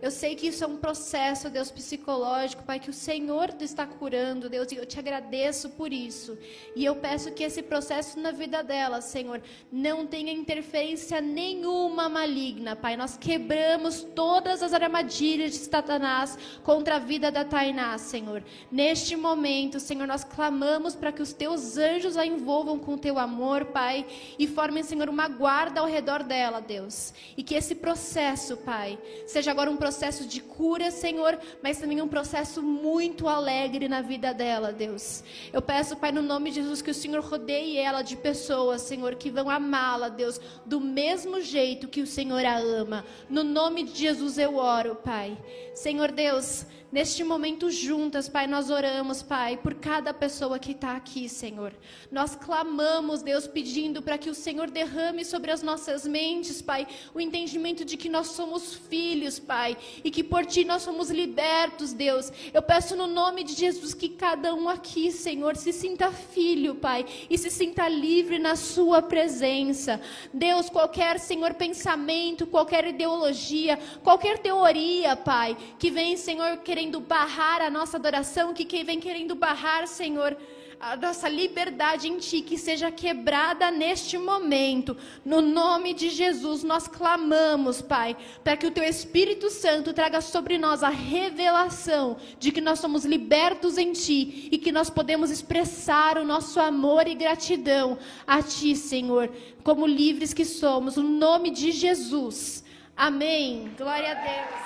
[0.00, 4.48] Eu sei que isso é um processo, Deus, psicológico, Pai, que o Senhor está curando,
[4.48, 6.38] Deus, e eu te agradeço por isso.
[6.74, 12.76] E eu peço que esse processo na vida dela, Senhor, não tenha interferência nenhuma maligna,
[12.76, 12.96] Pai.
[12.96, 18.42] Nós quebramos todas as armadilhas de Satanás contra a vida da Tainá, Senhor.
[18.70, 23.18] Neste momento, Senhor, nós clamamos para que os teus anjos a envolvam com o teu
[23.18, 24.06] amor, Pai,
[24.38, 27.12] e formem, Senhor, uma guarda ao redor dela, Deus.
[27.36, 32.08] E que esse processo, Pai, seja agora um processo de cura, Senhor, mas também um
[32.08, 35.22] processo muito alegre na vida dela, Deus.
[35.52, 39.14] Eu peço, Pai, no nome de Jesus, que o Senhor rodeie ela de pessoas, Senhor,
[39.14, 43.04] que vão amá-la, Deus, do mesmo jeito que o Senhor a ama.
[43.28, 45.36] No nome de Jesus eu oro, Pai.
[45.74, 46.66] Senhor Deus,
[46.96, 51.74] Neste momento, juntas, Pai, nós oramos, Pai, por cada pessoa que está aqui, Senhor.
[52.10, 57.20] Nós clamamos, Deus, pedindo para que o Senhor derrame sobre as nossas mentes, Pai, o
[57.20, 62.32] entendimento de que nós somos filhos, Pai, e que por Ti nós somos libertos, Deus.
[62.54, 67.04] Eu peço no nome de Jesus que cada um aqui, Senhor, se sinta filho, Pai,
[67.28, 70.00] e se sinta livre na Sua presença.
[70.32, 77.62] Deus, qualquer, Senhor, pensamento, qualquer ideologia, qualquer teoria, Pai, que vem, Senhor, querer querendo barrar
[77.62, 80.36] a nossa adoração, que quem vem querendo barrar, Senhor,
[80.78, 84.96] a nossa liberdade em Ti, que seja quebrada neste momento.
[85.24, 90.58] No nome de Jesus, nós clamamos, Pai, para que o Teu Espírito Santo traga sobre
[90.58, 96.18] nós a revelação de que nós somos libertos em Ti e que nós podemos expressar
[96.18, 99.28] o nosso amor e gratidão a Ti, Senhor,
[99.64, 100.96] como livres que somos.
[100.96, 102.62] No nome de Jesus.
[102.96, 103.72] Amém.
[103.76, 104.65] Glória a Deus.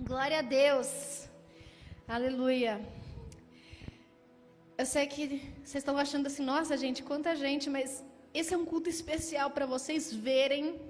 [0.00, 1.28] Glória a Deus.
[2.06, 2.80] Aleluia.
[4.76, 8.64] Eu sei que vocês estão achando assim, nossa gente, quanta gente, mas esse é um
[8.64, 10.80] culto especial para vocês verem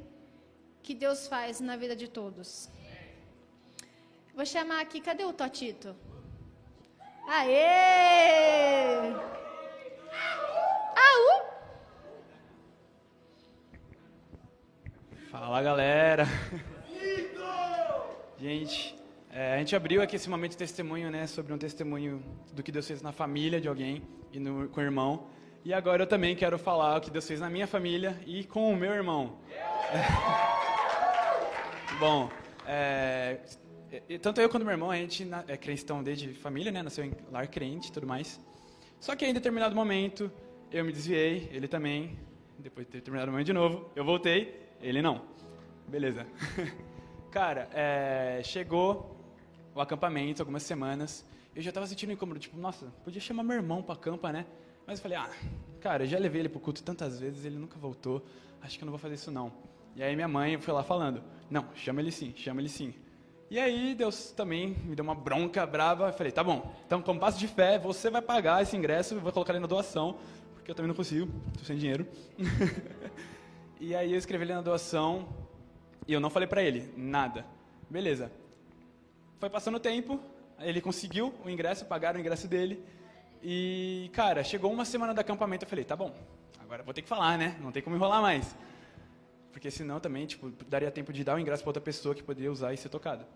[0.82, 2.68] que Deus faz na vida de todos.
[4.34, 5.96] Vou chamar aqui, cadê o Totito?
[7.26, 9.10] Aê!
[11.06, 11.42] Aú!
[15.30, 16.26] Fala galera!
[18.38, 18.97] Gente,
[19.30, 22.22] é, a gente abriu aqui esse momento de testemunho, né, sobre um testemunho
[22.52, 24.02] do que Deus fez na família de alguém
[24.32, 25.26] e no, com o irmão.
[25.64, 28.72] E agora eu também quero falar o que Deus fez na minha família e com
[28.72, 29.38] o meu irmão.
[32.00, 32.30] Bom,
[32.66, 33.40] é,
[34.22, 37.48] tanto eu quanto meu irmão, a gente é cristão desde família, né, nasceu em lar
[37.48, 38.40] crente e tudo mais.
[38.98, 40.32] Só que em determinado momento
[40.72, 42.18] eu me desviei, ele também.
[42.58, 45.22] Depois de ter terminado o momento de novo, eu voltei, ele não.
[45.86, 46.26] Beleza.
[47.30, 49.17] Cara, é, chegou
[49.78, 51.24] o acampamento, algumas semanas.
[51.54, 54.46] Eu já estava sentindo incômodo, tipo, nossa, podia chamar meu irmão para acampa, né?
[54.86, 55.30] Mas eu falei, ah,
[55.80, 58.24] cara, eu já levei ele pro culto tantas vezes, ele nunca voltou,
[58.62, 59.52] acho que eu não vou fazer isso não.
[59.94, 62.94] E aí minha mãe foi lá falando, não, chama ele sim, chama ele sim.
[63.50, 67.18] E aí Deus também me deu uma bronca brava, eu falei, tá bom, então como
[67.20, 70.18] passo de fé, você vai pagar esse ingresso, eu vou colocar ele na doação,
[70.54, 72.06] porque eu também não consigo, tô sem dinheiro.
[73.80, 75.28] e aí eu escrevi ele na doação,
[76.06, 77.44] e eu não falei pra ele, nada.
[77.90, 78.30] Beleza.
[79.38, 80.20] Foi passando o tempo,
[80.58, 82.84] ele conseguiu o ingresso, pagaram o ingresso dele,
[83.42, 86.12] e, cara, chegou uma semana do acampamento, eu falei, tá bom,
[86.58, 87.56] agora vou ter que falar, né?
[87.60, 88.56] Não tem como enrolar mais.
[89.52, 92.50] Porque senão também, tipo, daria tempo de dar o ingresso para outra pessoa que poderia
[92.50, 93.26] usar e ser tocada.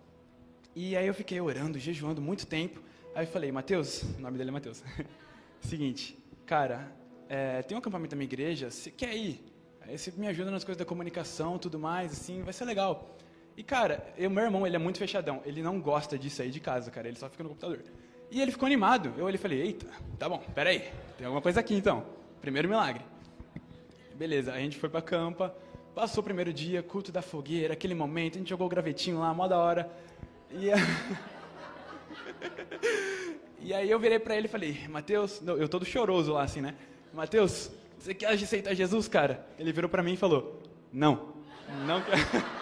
[0.74, 2.82] E aí eu fiquei orando, jejuando muito tempo.
[3.14, 4.82] Aí eu falei, Mateus, o nome dele é Mateus.
[5.60, 6.90] Seguinte, cara,
[7.28, 9.44] é, tem um acampamento da minha igreja, você quer ir?
[9.82, 13.16] Aí você me ajuda nas coisas da comunicação, tudo mais, assim, vai ser legal.
[13.56, 15.42] E, cara, eu, meu irmão, ele é muito fechadão.
[15.44, 17.08] Ele não gosta de sair de casa, cara.
[17.08, 17.80] Ele só fica no computador.
[18.32, 19.12] E ele ficou animado.
[19.18, 19.86] Eu olhei e falei, eita,
[20.18, 22.06] tá bom, peraí, tem alguma coisa aqui então.
[22.40, 23.04] Primeiro milagre.
[24.14, 25.54] Beleza, a gente foi pra campa,
[25.94, 29.34] passou o primeiro dia, culto da fogueira, aquele momento, a gente jogou o gravetinho lá,
[29.34, 29.90] mó da hora.
[30.50, 30.76] E, a...
[33.60, 36.74] e aí eu virei pra ele e falei, Mateus, eu todo choroso lá assim, né?
[37.12, 39.46] Mateus, você quer aceitar Jesus, cara?
[39.58, 41.34] Ele virou pra mim e falou, não,
[41.86, 42.18] não quero.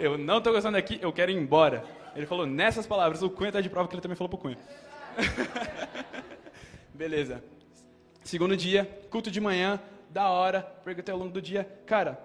[0.00, 1.84] eu não tô gostando daqui, eu quero ir embora.
[2.16, 3.22] Ele falou nessas palavras.
[3.22, 4.58] O Cunha tá de prova que ele também falou pro Cunha.
[6.94, 7.42] Beleza.
[8.24, 10.62] Segundo dia, culto de manhã, da hora.
[10.84, 12.18] Perguntei ao longo do dia, cara,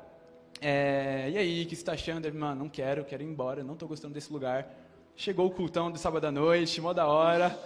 [0.62, 2.26] é, e aí, o que você tá achando?
[2.26, 4.68] Ele, mano, não quero, quero ir embora, não tô gostando desse lugar.
[5.16, 7.58] Chegou o cultão de sábado à noite, mó da hora.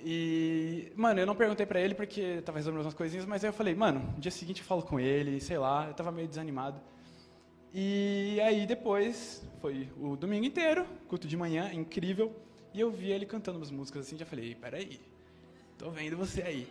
[0.00, 3.52] E, mano, eu não perguntei pra ele porque tava resolvendo umas coisinhas, mas aí eu
[3.52, 6.80] falei, mano, no dia seguinte eu falo com ele, sei lá, eu tava meio desanimado.
[7.72, 12.34] E aí depois foi o domingo inteiro, culto de manhã, incrível,
[12.72, 15.00] e eu vi ele cantando umas músicas assim, já falei, peraí,
[15.76, 16.68] tô vendo você aí.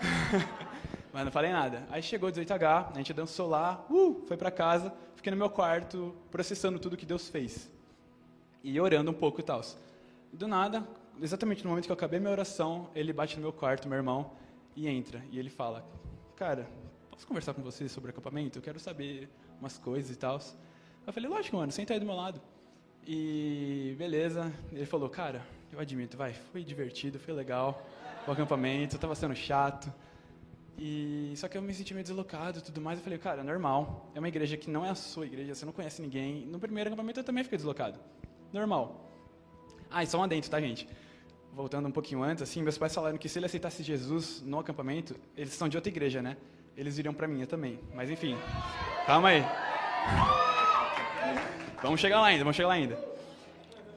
[1.12, 1.86] Mas não falei nada.
[1.90, 6.14] Aí chegou 18H, a gente dançou lá, uh, foi para casa, fiquei no meu quarto
[6.30, 7.70] processando tudo que Deus fez.
[8.62, 9.62] E orando um pouco e tal.
[10.32, 10.86] Do nada,
[11.22, 14.32] exatamente no momento que eu acabei minha oração, ele bate no meu quarto, meu irmão,
[14.74, 15.24] e entra.
[15.30, 15.82] E ele fala,
[16.34, 16.68] cara,
[17.16, 18.58] posso conversar com você sobre acampamento?
[18.58, 19.26] Eu quero saber
[19.58, 20.38] umas coisas e tal.
[21.06, 22.38] Eu falei, lógico, mano, senta aí do meu lado.
[23.06, 25.42] E beleza, ele falou, cara,
[25.72, 27.82] eu admito, vai, foi divertido, foi legal
[28.26, 29.90] o acampamento, tava sendo chato.
[30.76, 32.98] E só que eu me senti meio deslocado e tudo mais.
[32.98, 34.10] Eu falei, cara, normal.
[34.14, 36.44] É uma igreja que não é a sua igreja, você não conhece ninguém.
[36.44, 37.98] No primeiro acampamento eu também fiquei deslocado.
[38.52, 39.10] Normal.
[39.90, 40.86] Ah, e só um adentro, tá, gente?
[41.50, 45.16] Voltando um pouquinho antes, assim, meus pais falaram que se ele aceitasse Jesus no acampamento,
[45.34, 46.36] eles são de outra igreja, né?
[46.76, 47.80] Eles viriam para mim também.
[47.94, 48.36] Mas enfim,
[49.06, 49.44] calma aí.
[51.82, 52.98] Vamos chegar lá ainda, vamos chegar lá ainda.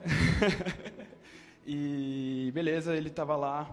[1.66, 3.70] e beleza, ele estava lá,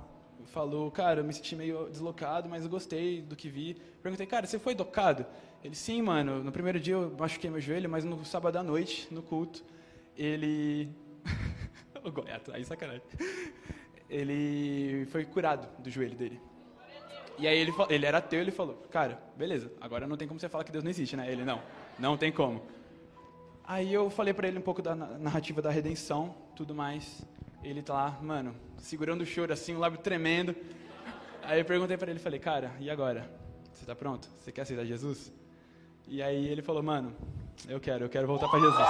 [0.47, 3.75] falou, cara, eu me senti meio deslocado, mas eu gostei do que vi.
[4.03, 5.25] Perguntei, cara, você foi docado?
[5.63, 9.07] Ele, sim, mano, no primeiro dia eu machuquei meu joelho, mas no sábado à noite,
[9.11, 9.65] no culto,
[10.17, 10.89] ele...
[12.03, 13.03] o goiato, aí sacanagem.
[14.09, 16.41] Ele foi curado do joelho dele.
[17.39, 20.49] E aí ele, ele era ateu, ele falou, cara, beleza, agora não tem como você
[20.49, 21.31] falar que Deus não existe, né?
[21.31, 21.61] Ele, não,
[21.99, 22.63] não tem como.
[23.65, 27.23] Aí eu falei para ele um pouco da narrativa da redenção, tudo mais.
[27.63, 30.55] Ele tá lá, mano, segurando o choro assim, o lábio tremendo.
[31.43, 33.29] Aí eu perguntei para ele, falei, cara, e agora?
[33.73, 34.29] Você tá pronto?
[34.39, 35.33] Você quer aceitar Jesus?
[36.09, 37.15] E aí ele falou, mano,
[37.69, 38.89] eu quero, eu quero voltar para Jesus.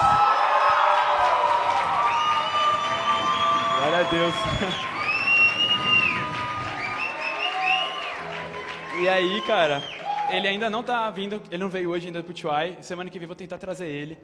[3.78, 4.34] Glória a Deus.
[8.98, 9.82] E aí, cara,
[10.30, 12.78] ele ainda não tá vindo, ele não veio hoje ainda pro Chuai.
[12.80, 14.16] Semana que vem vou tentar trazer ele.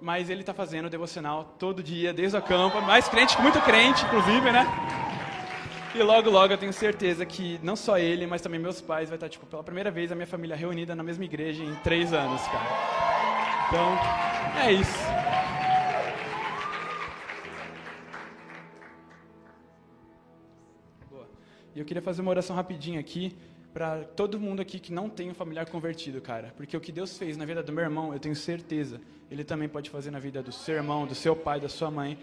[0.00, 4.52] mas ele está fazendo devocional todo dia, desde o campo, mais crente muito crente, inclusive,
[4.52, 4.66] né?
[5.94, 9.16] E logo, logo eu tenho certeza que não só ele, mas também meus pais vai
[9.16, 12.42] estar, tipo, pela primeira vez a minha família reunida na mesma igreja em três anos,
[12.42, 12.66] cara.
[13.68, 13.98] Então,
[14.62, 14.98] é isso.
[21.74, 23.36] E eu queria fazer uma oração rapidinho aqui
[23.76, 26.50] para todo mundo aqui que não tem um familiar convertido, cara.
[26.56, 28.98] Porque o que Deus fez na vida do meu irmão, eu tenho certeza,
[29.30, 32.18] Ele também pode fazer na vida do seu irmão, do seu pai, da sua mãe.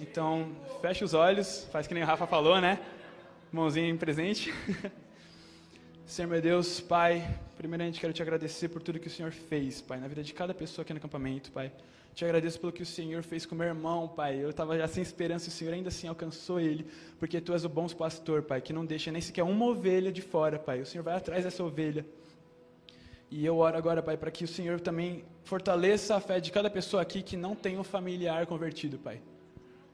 [0.00, 2.80] Então, feche os olhos, faz que nem o Rafa falou, né?
[3.52, 4.50] Mãozinha presente.
[6.06, 10.00] Senhor meu Deus, Pai, primeiramente quero te agradecer por tudo que o Senhor fez, Pai,
[10.00, 11.70] na vida de cada pessoa aqui no acampamento, Pai.
[12.14, 14.36] Te agradeço pelo que o Senhor fez com meu irmão, Pai.
[14.40, 16.86] Eu estava já sem esperança o Senhor ainda assim alcançou ele,
[17.18, 20.22] porque Tu és o bom pastor, Pai, que não deixa nem sequer uma ovelha de
[20.22, 20.80] fora, Pai.
[20.80, 22.06] O Senhor vai atrás dessa ovelha.
[23.28, 26.70] E eu oro agora, Pai, para que o Senhor também fortaleça a fé de cada
[26.70, 29.20] pessoa aqui que não tem um familiar convertido, Pai.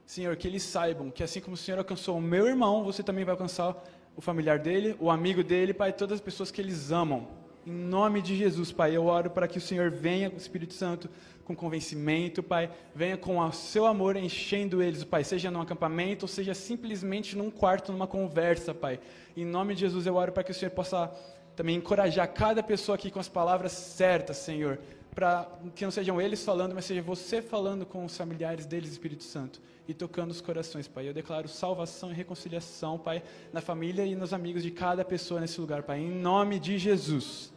[0.05, 3.25] Senhor, que eles saibam que assim como o Senhor alcançou o meu irmão, você também
[3.25, 3.75] vai alcançar
[4.15, 7.40] o familiar dele, o amigo dele, Pai, todas as pessoas que eles amam.
[7.65, 10.73] Em nome de Jesus, Pai, eu oro para que o Senhor venha com o Espírito
[10.73, 11.07] Santo
[11.45, 16.27] com convencimento, Pai, venha com o seu amor enchendo eles, Pai, seja num acampamento ou
[16.27, 18.99] seja simplesmente num quarto, numa conversa, Pai.
[19.37, 21.11] Em nome de Jesus, eu oro para que o Senhor possa
[21.55, 24.79] também encorajar cada pessoa aqui com as palavras certas, Senhor,
[25.13, 29.23] para que não sejam eles falando, mas seja você falando com os familiares deles, Espírito
[29.23, 31.07] Santo, e tocando os corações, Pai.
[31.07, 35.59] Eu declaro salvação e reconciliação, Pai, na família e nos amigos de cada pessoa nesse
[35.59, 37.51] lugar, Pai, em nome de Jesus.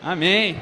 [0.00, 0.56] Amém.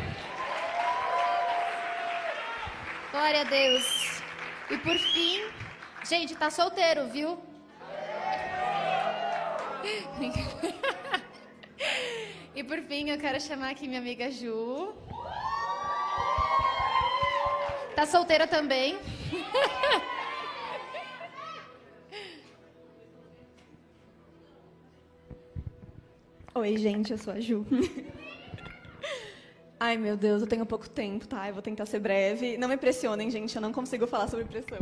[3.11, 4.23] Glória a Deus.
[4.71, 5.43] E por fim,
[6.09, 7.39] gente, tá solteiro, viu?
[12.57, 15.04] e por fim, eu quero chamar aqui minha amiga Ju.
[17.95, 18.99] Tá solteira também.
[26.57, 27.67] Oi, gente, eu sou a Ju.
[29.79, 31.49] Ai, meu Deus, eu tenho pouco tempo, tá?
[31.49, 32.59] Eu vou tentar ser breve.
[32.59, 34.79] Não me pressionem, gente, eu não consigo falar sobre pressão.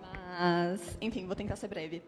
[0.00, 2.02] Mas, enfim, vou tentar ser breve.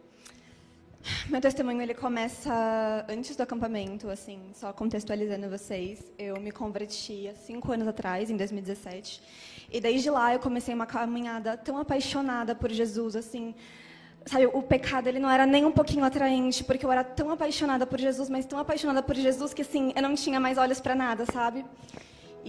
[1.29, 6.11] Meu testemunho ele começa antes do acampamento, assim, só contextualizando vocês.
[6.17, 9.21] Eu me converti há cinco anos atrás, em 2017,
[9.71, 13.55] e desde lá eu comecei uma caminhada tão apaixonada por Jesus, assim,
[14.25, 17.85] sabe, o pecado ele não era nem um pouquinho atraente, porque eu era tão apaixonada
[17.85, 20.95] por Jesus, mas tão apaixonada por Jesus que assim, eu não tinha mais olhos para
[20.95, 21.65] nada, sabe?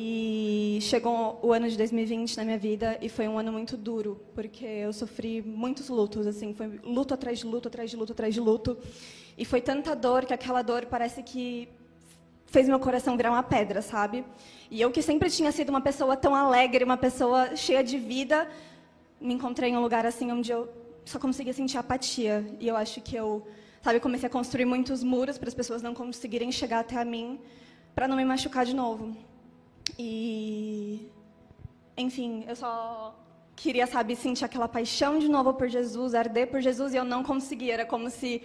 [0.01, 4.23] E chegou o ano de 2020 na minha vida e foi um ano muito duro,
[4.33, 8.33] porque eu sofri muitos lutos, assim, foi luto atrás de luto, atrás de luto, atrás
[8.33, 8.79] de luto.
[9.37, 11.69] E foi tanta dor que aquela dor parece que
[12.47, 14.25] fez meu coração virar uma pedra, sabe?
[14.71, 18.49] E eu que sempre tinha sido uma pessoa tão alegre, uma pessoa cheia de vida,
[19.21, 20.69] me encontrei em um lugar assim onde eu
[21.05, 22.47] só conseguia sentir apatia.
[22.61, 23.45] E eu acho que eu,
[23.83, 27.41] sabe, comecei a construir muitos muros para as pessoas não conseguirem chegar até a mim,
[27.97, 29.27] para não me machucar de novo.
[29.99, 31.11] E,
[31.97, 33.15] enfim, eu só
[33.57, 37.25] queria, sabe, sentir aquela paixão de novo por Jesus, arder por Jesus, e eu não
[37.25, 37.75] conseguia.
[37.75, 38.43] Era como se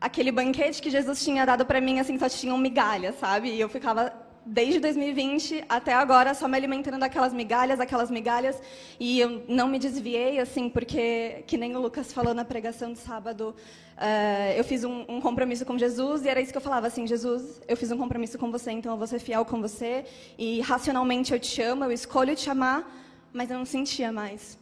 [0.00, 3.50] aquele banquete que Jesus tinha dado para mim, assim, só tinha migalhas, sabe?
[3.50, 8.60] E eu ficava desde 2020 até agora só me alimentando daquelas migalhas, aquelas migalhas,
[8.98, 12.98] e eu não me desviei, assim, porque, que nem o Lucas falou na pregação de
[12.98, 13.54] sábado,
[13.96, 17.06] uh, eu fiz um, um, compromisso com Jesus, e era isso que eu falava, assim,
[17.06, 20.04] Jesus, eu fiz um compromisso com você, então eu vou ser fiel com você,
[20.38, 22.88] e racionalmente eu te amo, eu escolho te amar,
[23.32, 24.58] mas eu não sentia mais.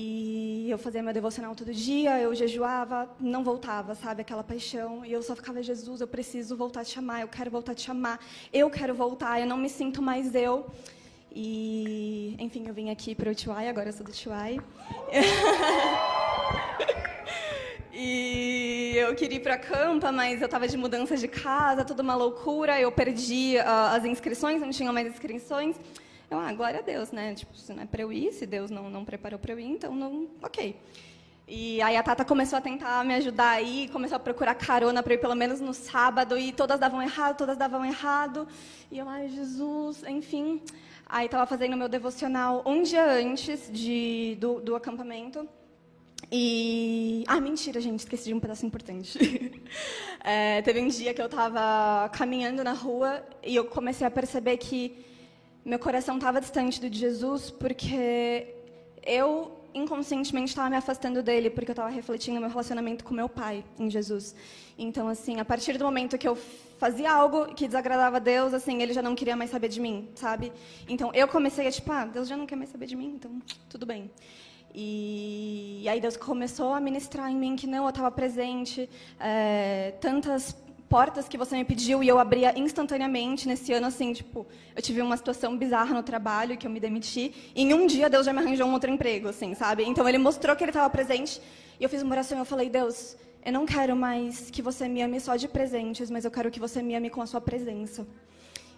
[0.00, 5.04] E eu fazia meu devocional todo dia, eu jejuava, não voltava, sabe, aquela paixão.
[5.04, 7.74] E eu só ficava, Jesus, eu preciso voltar a te amar, eu quero voltar a
[7.74, 8.20] te amar,
[8.52, 10.70] eu quero voltar, eu não me sinto mais eu.
[11.34, 14.60] E, enfim, eu vim aqui para o Tuai, agora eu sou do Tuai.
[17.92, 22.14] e eu queria ir para Campa, mas eu estava de mudança de casa, toda uma
[22.14, 22.80] loucura.
[22.80, 25.74] Eu perdi uh, as inscrições, não tinha mais inscrições.
[26.30, 27.34] Eu, ah, glória a Deus, né?
[27.34, 29.64] Tipo, se não é para eu ir, se Deus não, não preparou para eu ir,
[29.64, 30.76] então não, ok.
[31.50, 35.14] E aí a Tata começou a tentar me ajudar aí, começou a procurar carona para
[35.14, 38.46] ir pelo menos no sábado, e todas davam errado, todas davam errado.
[38.92, 40.60] E eu, ai, Jesus, enfim.
[41.06, 45.48] Aí estava fazendo meu devocional um dia antes de, do, do acampamento.
[46.30, 47.24] E.
[47.26, 49.18] Ah, mentira, gente, esqueci de um pedaço importante.
[50.22, 54.58] é, teve um dia que eu estava caminhando na rua e eu comecei a perceber
[54.58, 55.07] que
[55.68, 58.54] meu coração estava distante do de Jesus porque
[59.04, 63.62] eu inconscientemente estava me afastando dele, porque eu estava refletindo meu relacionamento com meu pai
[63.78, 64.34] em Jesus.
[64.78, 66.34] Então, assim, a partir do momento que eu
[66.78, 70.08] fazia algo que desagradava a Deus, assim, ele já não queria mais saber de mim,
[70.14, 70.50] sabe?
[70.88, 73.30] Então, eu comecei a, tipo, ah, Deus já não quer mais saber de mim, então,
[73.68, 74.10] tudo bem.
[74.74, 78.88] E, e aí Deus começou a ministrar em mim que não, eu estava presente,
[79.20, 80.56] é, tantas
[80.88, 85.02] portas que você me pediu e eu abria instantaneamente nesse ano, assim, tipo, eu tive
[85.02, 88.32] uma situação bizarra no trabalho que eu me demiti, e em um dia Deus já
[88.32, 89.84] me arranjou um outro emprego, assim, sabe?
[89.84, 91.40] Então ele mostrou que ele estava presente,
[91.78, 94.88] e eu fiz uma oração e eu falei, Deus, eu não quero mais que você
[94.88, 97.40] me ame só de presentes, mas eu quero que você me ame com a sua
[97.40, 98.06] presença.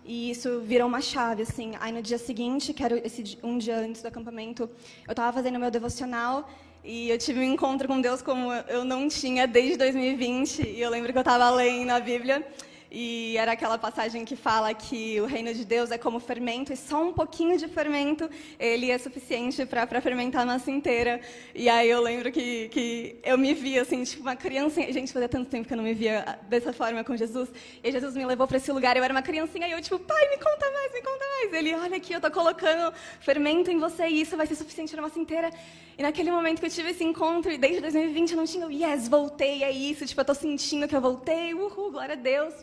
[0.04, 1.72] E isso virou uma chave, assim.
[1.78, 4.68] Aí no dia seguinte, que era esse, um dia antes do acampamento,
[5.06, 6.48] eu estava fazendo meu devocional
[6.82, 10.62] e eu tive um encontro com Deus como eu não tinha desde 2020.
[10.66, 12.46] E eu lembro que eu estava lendo a Bíblia
[12.90, 16.76] e era aquela passagem que fala que o reino de Deus é como fermento, e
[16.76, 18.28] só um pouquinho de fermento
[18.58, 21.20] ele é suficiente para fermentar a massa inteira.
[21.54, 24.80] E aí eu lembro que, que eu me via assim, tipo uma criança.
[24.92, 27.48] Gente, fazia tanto tempo que eu não me via dessa forma com Jesus.
[27.82, 30.28] E Jesus me levou para esse lugar, eu era uma criancinha, e eu, tipo, pai,
[30.28, 31.52] me conta mais, me conta mais.
[31.52, 35.00] Ele, olha aqui, eu estou colocando fermento em você, e isso vai ser suficiente para
[35.00, 35.50] a massa inteira.
[35.96, 39.06] E naquele momento que eu tive esse encontro, e desde 2020 eu não tinha, yes,
[39.06, 42.54] voltei, é isso, tipo, eu estou sentindo que eu voltei, uhul, glória a Deus.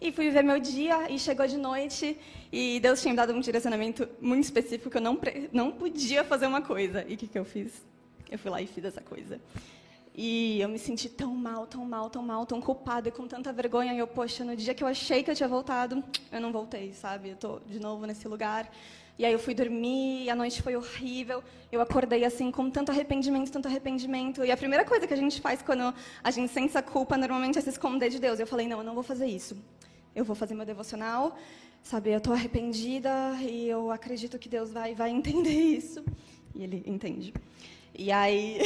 [0.00, 2.16] E fui viver meu dia e chegou de noite
[2.50, 5.20] e Deus tinha me dado um direcionamento muito específico que eu não,
[5.52, 7.04] não podia fazer uma coisa.
[7.06, 7.84] E o que, que eu fiz?
[8.30, 9.38] Eu fui lá e fiz essa coisa.
[10.14, 13.52] E eu me senti tão mal, tão mal, tão mal, tão culpada e com tanta
[13.52, 13.92] vergonha.
[13.92, 16.94] E eu, poxa, no dia que eu achei que eu tinha voltado, eu não voltei,
[16.94, 17.28] sabe?
[17.28, 18.72] Eu estou de novo nesse lugar.
[19.18, 21.44] E aí eu fui dormir, e a noite foi horrível.
[21.70, 24.42] Eu acordei assim com tanto arrependimento, tanto arrependimento.
[24.46, 25.92] E a primeira coisa que a gente faz quando
[26.24, 28.40] a gente sente essa culpa normalmente é se esconder de Deus.
[28.40, 29.54] Eu falei: "Não, eu não vou fazer isso
[30.14, 31.36] eu vou fazer meu devocional,
[31.82, 32.10] sabe?
[32.10, 36.04] Eu estou arrependida e eu acredito que Deus vai, vai entender isso.
[36.54, 37.32] E ele entende.
[37.94, 38.60] E aí,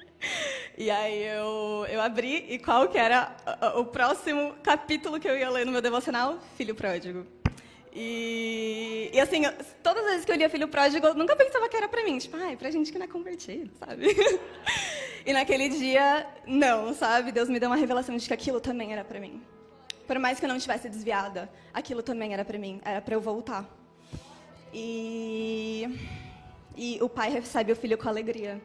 [0.76, 3.34] e aí eu, eu abri, e qual que era
[3.76, 6.38] o próximo capítulo que eu ia ler no meu devocional?
[6.56, 7.26] Filho Pródigo.
[7.94, 9.42] E, e, assim,
[9.82, 12.16] todas as vezes que eu lia Filho Pródigo, eu nunca pensava que era pra mim.
[12.16, 14.06] Tipo, ah, é pra gente que não é convertido, sabe?
[15.26, 17.30] e naquele dia, não, sabe?
[17.30, 19.42] Deus me deu uma revelação de que aquilo também era pra mim.
[20.12, 23.20] Por mais que eu não estivesse desviada, aquilo também era para mim, era para eu
[23.22, 23.66] voltar.
[24.70, 25.88] E,
[26.76, 28.60] e o pai recebe o filho com alegria.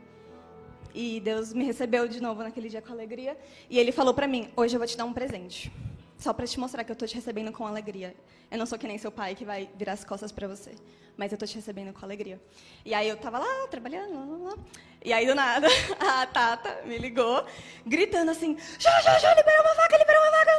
[0.94, 3.38] E Deus me recebeu de novo naquele dia com alegria.
[3.70, 5.72] E ele falou para mim: Hoje eu vou te dar um presente.
[6.18, 8.16] Só para te mostrar que eu estou te recebendo com alegria.
[8.50, 10.74] Eu não sou que nem seu pai que vai virar as costas para você.
[11.16, 12.42] Mas eu estou te recebendo com alegria.
[12.86, 14.44] E aí eu estava lá, trabalhando.
[14.44, 14.58] Lá, lá,
[15.04, 15.68] E aí, do nada,
[16.00, 17.46] a Tata me ligou,
[17.86, 20.58] gritando assim: Já, já, já, liberou uma vaga, liberou uma vaga.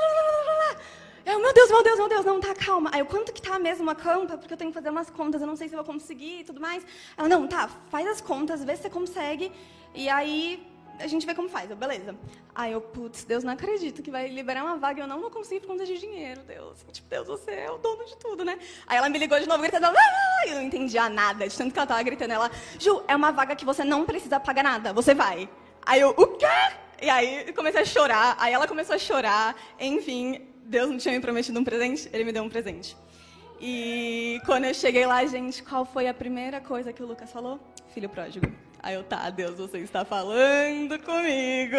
[1.29, 2.91] Eu, meu Deus, meu Deus, meu Deus, não, tá, calma.
[2.91, 4.39] Aí eu, quanto que tá mesmo a campa?
[4.39, 6.45] Porque eu tenho que fazer umas contas, eu não sei se eu vou conseguir e
[6.45, 6.83] tudo mais.
[7.19, 9.53] Ela, não, tá, faz as contas, vê se você consegue.
[9.95, 10.67] E aí
[10.99, 11.71] a gente vê como faz.
[11.71, 12.15] Eu, beleza.
[12.55, 15.31] Aí eu, putz, Deus, não acredito que vai liberar uma vaga e eu não vou
[15.31, 16.79] conseguir por conta de dinheiro, Deus.
[16.93, 18.59] Tipo, Deus, você é o dono de tudo, né?
[18.87, 20.47] Aí ela me ligou de novo gritando, ah!
[20.47, 22.33] eu não entendia nada, de tanto que ela tava gritando.
[22.33, 25.49] Ela, Ju, é uma vaga que você não precisa pagar nada, você vai.
[25.85, 26.47] Aí eu, o quê?
[27.01, 31.21] E aí comecei a chorar, aí ela começou a chorar, enfim, Deus não tinha me
[31.21, 32.97] prometido um presente, ele me deu um presente.
[33.61, 37.59] E quando eu cheguei lá, gente, qual foi a primeira coisa que o Lucas falou?
[37.95, 38.47] Filho pródigo.
[38.81, 41.77] Aí eu, tá, Deus, você está falando comigo.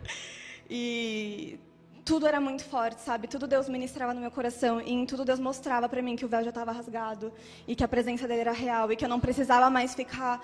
[0.68, 1.58] e
[2.04, 3.28] tudo era muito forte, sabe?
[3.28, 6.28] Tudo Deus ministrava no meu coração e em tudo Deus mostrava para mim que o
[6.28, 7.32] véu já estava rasgado
[7.66, 10.42] e que a presença dele era real e que eu não precisava mais ficar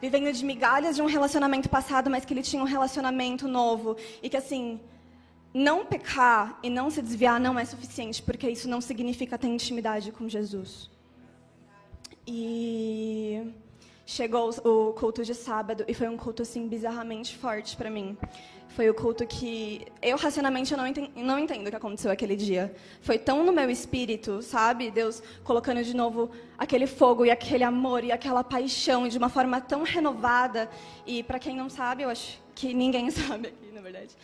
[0.00, 4.28] vivendo de migalhas de um relacionamento passado, mas que ele tinha um relacionamento novo e
[4.28, 4.80] que assim,
[5.54, 10.12] não pecar e não se desviar não é suficiente, porque isso não significa ter intimidade
[10.12, 10.90] com Jesus.
[12.26, 13.54] E
[14.06, 18.16] chegou o culto de sábado e foi um culto assim bizarramente forte para mim.
[18.68, 22.36] Foi o culto que eu racionalmente eu não entendo, não entendo o que aconteceu aquele
[22.36, 22.74] dia.
[23.00, 24.90] Foi tão no meu espírito, sabe?
[24.90, 29.60] Deus colocando de novo aquele fogo e aquele amor e aquela paixão de uma forma
[29.60, 30.70] tão renovada.
[31.06, 34.14] E para quem não sabe, eu acho que ninguém sabe aqui, na verdade.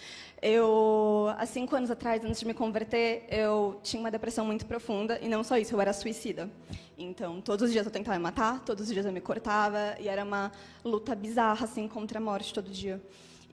[0.45, 5.17] Eu, há cinco anos atrás, antes de me converter, eu tinha uma depressão muito profunda
[5.23, 6.51] e não só isso, eu era suicida.
[6.99, 10.09] Então, todos os dias eu tentava me matar, todos os dias eu me cortava e
[10.09, 10.51] era uma
[10.85, 13.01] luta bizarra assim contra a morte todo dia.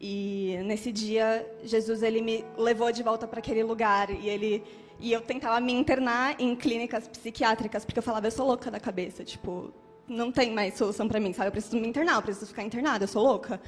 [0.01, 4.63] E nesse dia, Jesus ele me levou de volta para aquele lugar e ele
[4.99, 8.79] e eu tentava me internar em clínicas psiquiátricas porque eu falava eu sou louca da
[8.79, 9.71] cabeça, tipo,
[10.07, 11.49] não tem mais solução para mim, sabe?
[11.49, 13.61] Eu preciso me internar, eu preciso ficar internada, eu sou louca.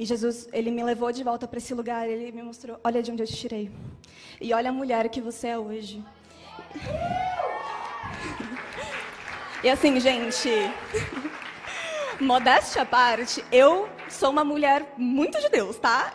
[0.00, 3.10] E Jesus, ele me levou de volta para esse lugar, ele me mostrou, olha de
[3.10, 3.70] onde eu te tirei.
[4.40, 6.02] E olha a mulher que você é hoje.
[9.62, 10.48] E assim, gente,
[12.18, 16.14] modéstia à parte, eu sou uma mulher muito de Deus, tá?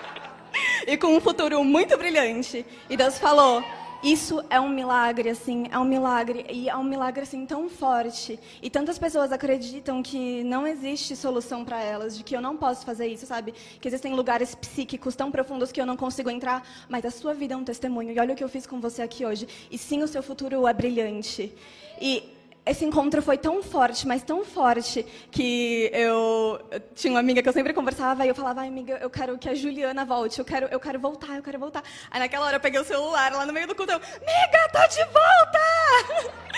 [0.88, 2.64] e com um futuro muito brilhante.
[2.88, 3.62] E Deus falou:
[4.02, 6.46] isso é um milagre, assim, é um milagre.
[6.50, 8.38] E é um milagre, assim, tão forte.
[8.62, 12.86] E tantas pessoas acreditam que não existe solução para elas, de que eu não posso
[12.86, 13.52] fazer isso, sabe?
[13.80, 16.66] Que existem lugares psíquicos tão profundos que eu não consigo entrar.
[16.88, 18.12] Mas a sua vida é um testemunho.
[18.12, 19.48] E olha o que eu fiz com você aqui hoje.
[19.70, 21.52] E sim, o seu futuro é brilhante.
[22.00, 22.37] E
[22.68, 27.48] esse encontro foi tão forte, mas tão forte, que eu, eu, tinha uma amiga que
[27.48, 30.44] eu sempre conversava e eu falava, ai, amiga, eu quero que a Juliana volte, eu
[30.44, 31.82] quero, eu quero voltar, eu quero voltar.
[32.10, 34.86] Aí naquela hora eu peguei o celular lá no meio do culto, eu, amiga, tô
[34.88, 36.38] de volta!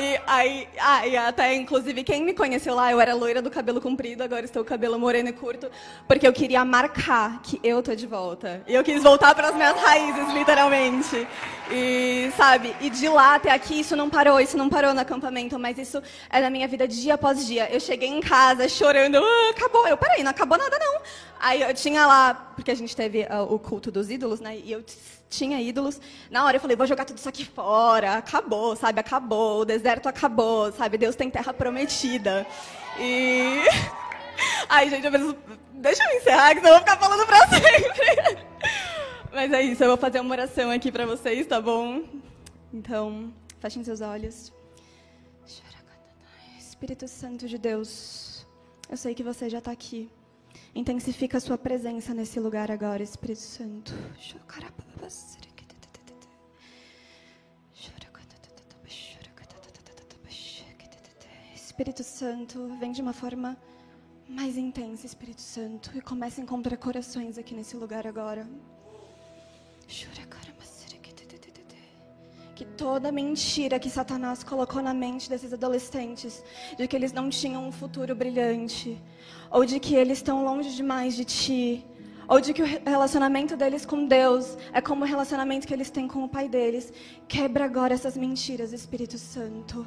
[0.00, 3.80] E aí, ah, e até, inclusive, quem me conheceu lá, eu era loira do cabelo
[3.80, 5.68] comprido, agora estou com cabelo moreno e curto,
[6.06, 8.62] porque eu queria marcar que eu tô de volta.
[8.68, 11.26] E eu quis voltar para as minhas raízes, literalmente.
[11.68, 15.57] E, sabe, e de lá até aqui, isso não parou, isso não parou no acampamento,
[15.58, 17.68] mas isso é da minha vida dia após dia.
[17.72, 19.86] Eu cheguei em casa chorando, ah, acabou.
[19.86, 21.00] Eu, peraí, não acabou nada não.
[21.40, 24.72] Aí eu tinha lá, porque a gente teve uh, o culto dos ídolos, né, e
[24.72, 24.84] eu
[25.28, 26.00] tinha ídolos.
[26.30, 28.14] Na hora eu falei, vou jogar tudo isso aqui fora.
[28.14, 29.00] Acabou, sabe?
[29.00, 29.60] Acabou.
[29.60, 30.98] O deserto acabou, sabe?
[30.98, 32.46] Deus tem terra prometida.
[32.98, 33.64] E.
[34.68, 35.36] Ai, gente, eu preciso...
[35.74, 38.38] deixa eu encerrar, que senão eu vou ficar falando pra sempre.
[39.32, 42.02] Mas é isso, eu vou fazer uma oração aqui pra vocês, tá bom?
[42.72, 44.52] Então, fechem seus olhos.
[46.78, 48.46] Espírito Santo de Deus,
[48.88, 50.08] eu sei que você já está aqui.
[50.72, 53.92] Intensifica a sua presença nesse lugar agora, Espírito Santo.
[61.56, 63.58] Espírito Santo, vem de uma forma
[64.28, 68.48] mais intensa, Espírito Santo, e comece a encontrar corações aqui nesse lugar agora.
[72.58, 76.42] Que toda mentira que Satanás colocou na mente desses adolescentes,
[76.76, 79.00] de que eles não tinham um futuro brilhante,
[79.48, 81.86] ou de que eles estão longe demais de ti,
[82.26, 86.08] ou de que o relacionamento deles com Deus é como o relacionamento que eles têm
[86.08, 86.92] com o pai deles.
[87.28, 89.86] Quebra agora essas mentiras, Espírito Santo.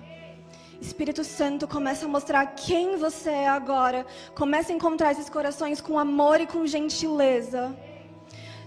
[0.79, 4.05] Espírito Santo, começa a mostrar quem você é agora.
[4.33, 7.77] Começa a encontrar esses corações com amor e com gentileza.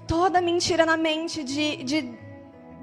[0.06, 2.23] Toda mentira na mente de, de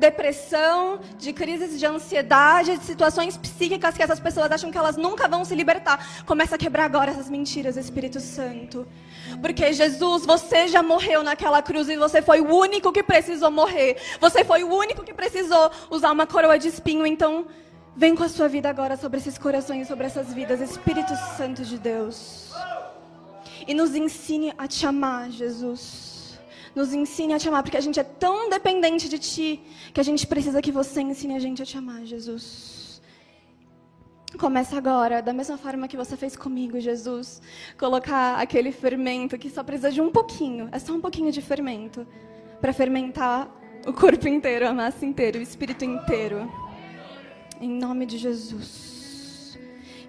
[0.01, 5.27] depressão, de crises de ansiedade, de situações psíquicas que essas pessoas acham que elas nunca
[5.27, 6.23] vão se libertar.
[6.25, 8.85] Começa a quebrar agora essas mentiras, Espírito Santo.
[9.39, 13.97] Porque Jesus, você já morreu naquela cruz e você foi o único que precisou morrer.
[14.19, 17.05] Você foi o único que precisou usar uma coroa de espinho.
[17.05, 17.45] Então,
[17.95, 21.77] vem com a sua vida agora sobre esses corações, sobre essas vidas, Espírito Santo de
[21.77, 22.51] Deus.
[23.67, 26.10] E nos ensine a te amar, Jesus.
[26.73, 29.61] Nos ensine a te amar, porque a gente é tão dependente de Ti
[29.93, 33.01] que a gente precisa que você ensine a gente a te amar, Jesus.
[34.39, 37.41] Começa agora, da mesma forma que você fez comigo, Jesus.
[37.77, 42.07] Colocar aquele fermento que só precisa de um pouquinho, é só um pouquinho de fermento,
[42.61, 43.51] para fermentar
[43.85, 46.49] o corpo inteiro, a massa inteira, o espírito inteiro.
[47.59, 49.59] Em nome de Jesus.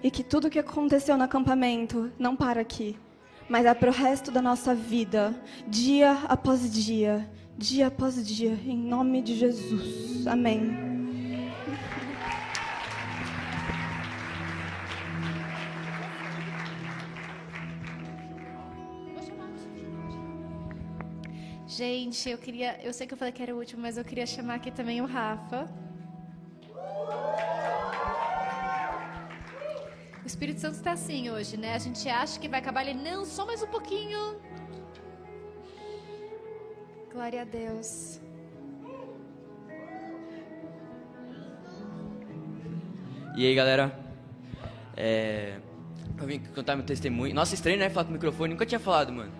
[0.01, 2.97] E que tudo que aconteceu no acampamento não para aqui
[3.53, 5.31] mas é para o resto da nossa vida,
[5.67, 10.25] dia após dia, dia após dia, em nome de Jesus.
[10.25, 10.75] Amém.
[21.67, 24.25] Gente, eu queria, eu sei que eu falei que era o último, mas eu queria
[24.25, 25.71] chamar aqui também o Rafa.
[30.23, 31.73] O Espírito Santo está assim hoje, né?
[31.75, 34.37] A gente acha que vai acabar ele, não, só mais um pouquinho.
[37.11, 38.21] Glória a Deus.
[43.35, 43.99] E aí, galera?
[44.95, 45.59] É...
[46.17, 47.35] Eu vim contar meu testemunho.
[47.35, 47.89] Nossa, estranho, né?
[47.89, 48.53] Falar com o microfone.
[48.53, 49.31] Nunca tinha falado, mano.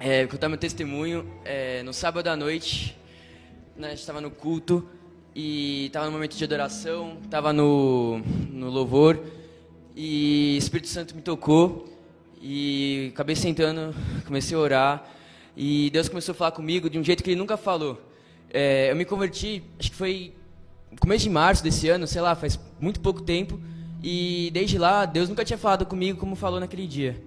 [0.00, 1.30] É, contar meu testemunho.
[1.44, 2.98] É, no sábado à noite,
[3.76, 4.88] né, a gente estava no culto
[5.38, 9.22] e estava no momento de adoração, estava no, no louvor
[9.94, 11.92] e Espírito Santo me tocou
[12.40, 13.94] e acabei sentando,
[14.24, 15.10] comecei a orar
[15.54, 18.00] e Deus começou a falar comigo de um jeito que Ele nunca falou.
[18.48, 20.32] É, eu me converti, acho que foi
[20.98, 23.60] começo de março desse ano, sei lá, faz muito pouco tempo
[24.02, 27.22] e desde lá Deus nunca tinha falado comigo como falou naquele dia.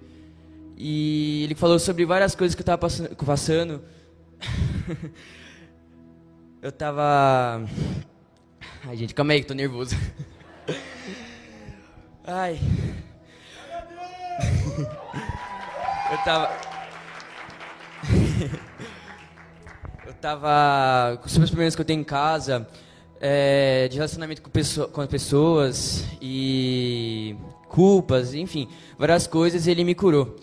[0.76, 2.88] E Ele falou sobre várias coisas que eu estava
[3.24, 3.80] passando.
[6.62, 7.66] Eu tava.
[8.86, 9.96] Ai, gente, calma aí que tô nervoso.
[12.26, 12.60] Ai.
[16.10, 16.50] Eu tava.
[20.06, 22.68] Eu tava com os problemas que eu tenho em casa,
[23.20, 27.36] é, de relacionamento com, pessoa, com as pessoas e
[27.68, 28.68] culpas, enfim,
[28.98, 30.36] várias coisas, ele me curou.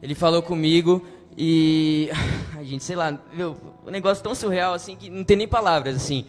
[0.00, 1.04] Ele falou comigo
[1.36, 2.10] e.
[2.56, 3.56] Ai, gente, sei lá, meu,
[3.86, 6.26] um negócio tão surreal assim que não tem nem palavras, assim.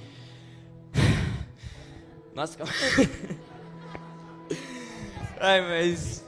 [2.33, 2.73] Nossa, calma.
[5.39, 6.25] Ai, mas.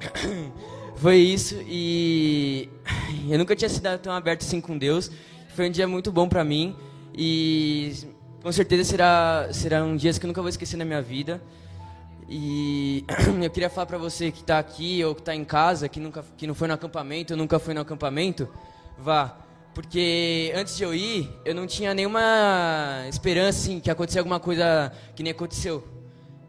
[0.96, 2.68] Foi isso e.
[3.28, 5.10] Eu nunca tinha sido tão aberto assim com Deus.
[5.54, 6.76] Foi um dia muito bom pra mim
[7.16, 7.92] e
[8.42, 11.40] com certeza será, serão dias que eu nunca vou esquecer na minha vida.
[12.28, 13.04] E
[13.42, 16.24] eu queria falar para você que está aqui ou que está em casa, que, nunca,
[16.36, 18.48] que não foi no acampamento, nunca foi no acampamento,
[18.98, 19.36] vá.
[19.74, 24.92] Porque antes de eu ir, eu não tinha nenhuma esperança assim, que acontecesse alguma coisa
[25.16, 25.86] que nem aconteceu.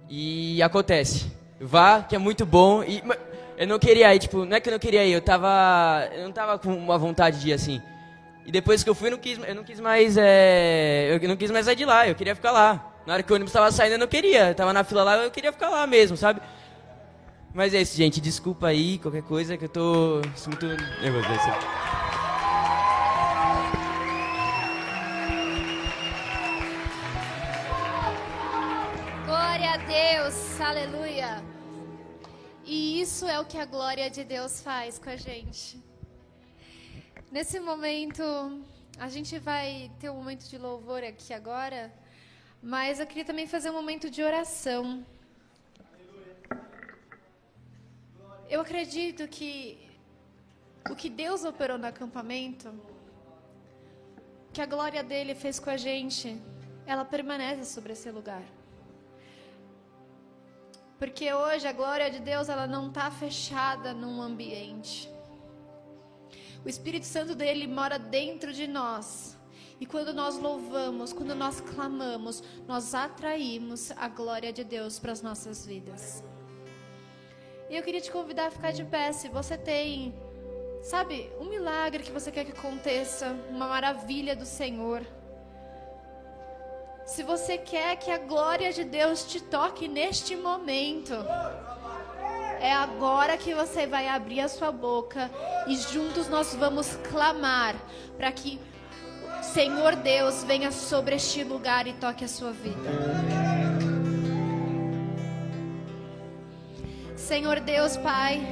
[0.08, 1.32] E acontece.
[1.60, 2.84] Vá, que é muito bom.
[2.84, 3.02] E
[3.58, 6.08] eu não queria ir, tipo, não é que eu não queria ir, eu tava.
[6.14, 7.82] Eu não tava com uma vontade de ir assim.
[8.46, 10.16] E depois que eu fui, eu não quis, eu não quis mais.
[10.18, 12.95] É, eu não quis mais sair de lá, eu queria ficar lá.
[13.06, 14.50] Na hora que o ônibus estava saindo, eu não queria.
[14.50, 16.42] Eu tava na fila lá, eu queria ficar lá mesmo, sabe?
[17.54, 18.20] Mas é isso, gente.
[18.20, 21.28] Desculpa aí, qualquer coisa, que eu tô muito nervoso.
[29.26, 31.44] Glória a Deus, aleluia.
[32.66, 35.80] E isso é o que a glória de Deus faz com a gente.
[37.32, 38.24] Nesse momento,
[38.98, 41.94] a gente vai ter um momento de louvor aqui agora.
[42.74, 45.06] Mas eu queria também fazer um momento de oração.
[48.50, 49.78] Eu acredito que
[50.90, 52.74] o que Deus operou no acampamento,
[54.52, 56.42] que a glória dele fez com a gente,
[56.88, 58.42] ela permanece sobre esse lugar.
[60.98, 65.08] Porque hoje a glória de Deus ela não está fechada num ambiente.
[66.66, 69.35] O Espírito Santo dele mora dentro de nós.
[69.80, 75.22] E quando nós louvamos, quando nós clamamos, nós atraímos a glória de Deus para as
[75.22, 76.24] nossas vidas.
[77.70, 79.12] E eu queria te convidar a ficar de pé.
[79.12, 80.14] Se você tem,
[80.82, 85.06] sabe, um milagre que você quer que aconteça, uma maravilha do Senhor.
[87.06, 91.14] Se você quer que a glória de Deus te toque neste momento,
[92.60, 95.30] é agora que você vai abrir a sua boca
[95.68, 97.76] e juntos nós vamos clamar
[98.18, 98.60] para que
[99.56, 102.90] Senhor Deus, venha sobre este lugar e toque a sua vida.
[107.16, 108.46] Senhor Deus, Pai,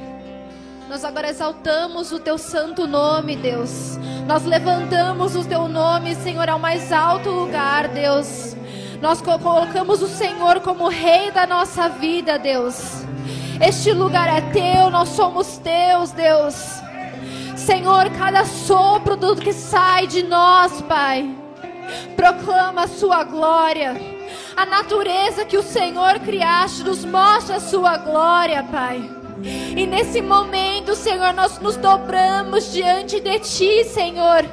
[0.88, 3.98] nós agora exaltamos o teu santo nome, Deus.
[4.26, 8.56] Nós levantamos o teu nome, Senhor, ao mais alto lugar, Deus.
[9.02, 13.04] Nós colocamos o Senhor como rei da nossa vida, Deus.
[13.60, 16.82] Este lugar é teu, nós somos teus, Deus.
[17.56, 21.34] Senhor, cada sopro do que sai de nós, Pai,
[22.16, 23.94] proclama a Sua glória.
[24.56, 29.23] A natureza que o Senhor criaste nos mostra a Sua glória, Pai.
[29.44, 34.44] E nesse momento, Senhor, nós nos dobramos diante de Ti, Senhor,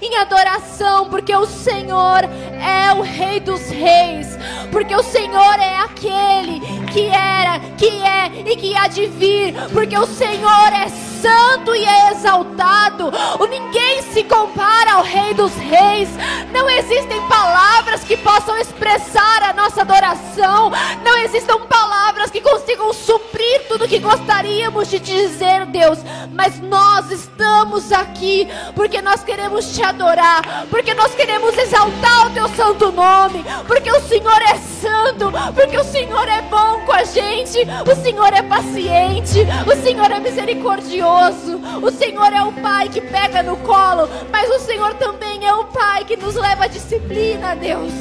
[0.00, 4.38] em adoração, porque o Senhor é o Rei dos Reis,
[4.72, 6.60] porque o Senhor é aquele
[6.92, 10.88] que era, que é e que há de vir, porque o Senhor é
[11.20, 13.12] santo e é exaltado.
[13.38, 16.08] O ninguém se compara ao Rei dos Reis.
[16.52, 20.70] Não existem palavras que possam expressar a nossa adoração.
[21.04, 25.98] Não existem palavras que consigam suprir tudo que gostaríamos de te dizer, Deus.
[26.32, 32.48] Mas nós estamos aqui porque nós queremos te adorar, porque nós queremos exaltar o teu
[32.50, 37.58] santo nome, porque o Senhor é santo, porque o Senhor é bom com a gente,
[37.90, 41.60] o Senhor é paciente, o Senhor é misericordioso.
[41.82, 45.64] O Senhor é o Pai que pega no colo, mas o Senhor também é o
[45.64, 47.92] Pai que nos leva à disciplina, Deus.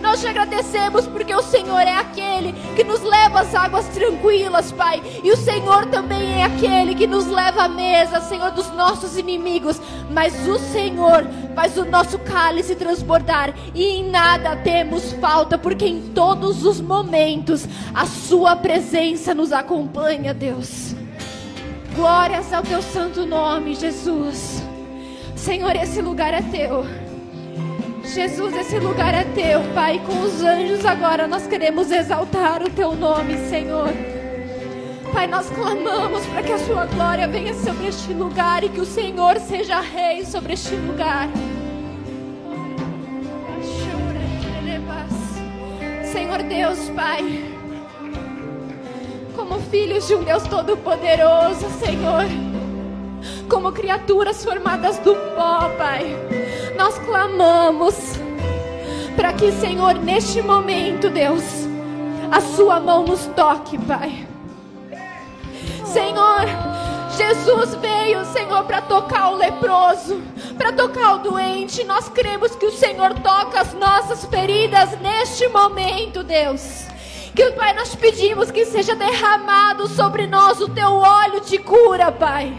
[0.00, 5.02] Nós te agradecemos porque o Senhor é aquele que nos leva às águas tranquilas, Pai.
[5.22, 9.80] E o Senhor também é aquele que nos leva à mesa, Senhor, dos nossos inimigos.
[10.10, 16.00] Mas o Senhor faz o nosso cálice transbordar e em nada temos falta, porque em
[16.14, 20.94] todos os momentos a Sua presença nos acompanha, Deus.
[21.94, 24.62] Glórias ao teu santo nome, Jesus.
[25.34, 27.05] Senhor, esse lugar é teu.
[28.14, 30.00] Jesus, esse lugar é teu, Pai.
[30.04, 33.90] Com os anjos agora nós queremos exaltar o teu nome, Senhor.
[35.12, 38.86] Pai, nós clamamos para que a sua glória venha sobre este lugar e que o
[38.86, 41.28] Senhor seja rei sobre este lugar.
[46.04, 47.56] Senhor Deus, Pai
[49.36, 52.45] como filhos de um Deus Todo-Poderoso, Senhor.
[53.48, 56.16] Como criaturas formadas do pó, Pai.
[56.76, 57.94] Nós clamamos
[59.16, 61.42] para que, Senhor, neste momento, Deus,
[62.30, 64.26] a Sua mão nos toque, Pai.
[65.84, 66.44] Senhor,
[67.16, 70.20] Jesus veio, Senhor, para tocar o leproso,
[70.58, 71.82] para tocar o doente.
[71.84, 76.84] Nós cremos que o Senhor toca as nossas feridas neste momento, Deus.
[77.34, 82.54] Que, Pai, nós pedimos que seja derramado sobre nós o teu óleo de cura, Pai.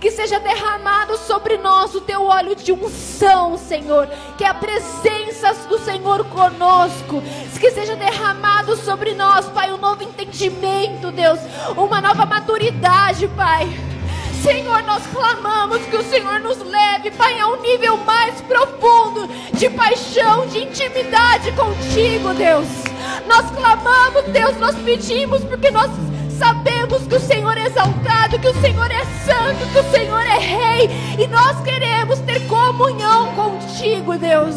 [0.00, 4.08] Que seja derramado sobre nós o teu óleo de unção, Senhor.
[4.38, 7.22] Que a presença do Senhor conosco.
[7.60, 11.38] Que seja derramado sobre nós, Pai, um novo entendimento, Deus.
[11.76, 13.68] Uma nova maturidade, Pai.
[14.42, 19.68] Senhor, nós clamamos que o Senhor nos leve, Pai, a um nível mais profundo de
[19.68, 22.66] paixão, de intimidade contigo, Deus.
[23.26, 25.90] Nós clamamos, Deus, nós pedimos, porque nós
[26.40, 30.38] sabemos que o Senhor é exaltado, que o Senhor é santo, que o Senhor é
[30.38, 34.56] rei, e nós queremos ter comunhão contigo, Deus.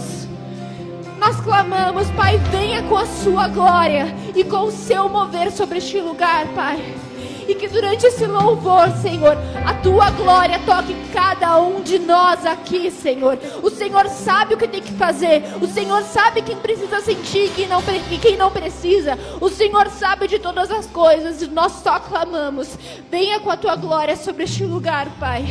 [1.19, 5.99] Nós clamamos, Pai, venha com a sua glória e com o seu mover sobre este
[5.99, 7.02] lugar, Pai.
[7.47, 12.89] E que durante esse louvor, Senhor, a tua glória toque cada um de nós aqui,
[12.89, 13.37] Senhor.
[13.61, 15.43] O Senhor sabe o que tem que fazer.
[15.61, 19.17] O Senhor sabe quem precisa sentir e quem não, e quem não precisa.
[19.41, 21.41] O Senhor sabe de todas as coisas.
[21.41, 22.77] E nós só clamamos.
[23.11, 25.45] Venha com a tua glória sobre este lugar, Pai.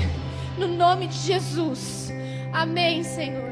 [0.56, 2.12] No nome de Jesus.
[2.52, 3.51] Amém, Senhor.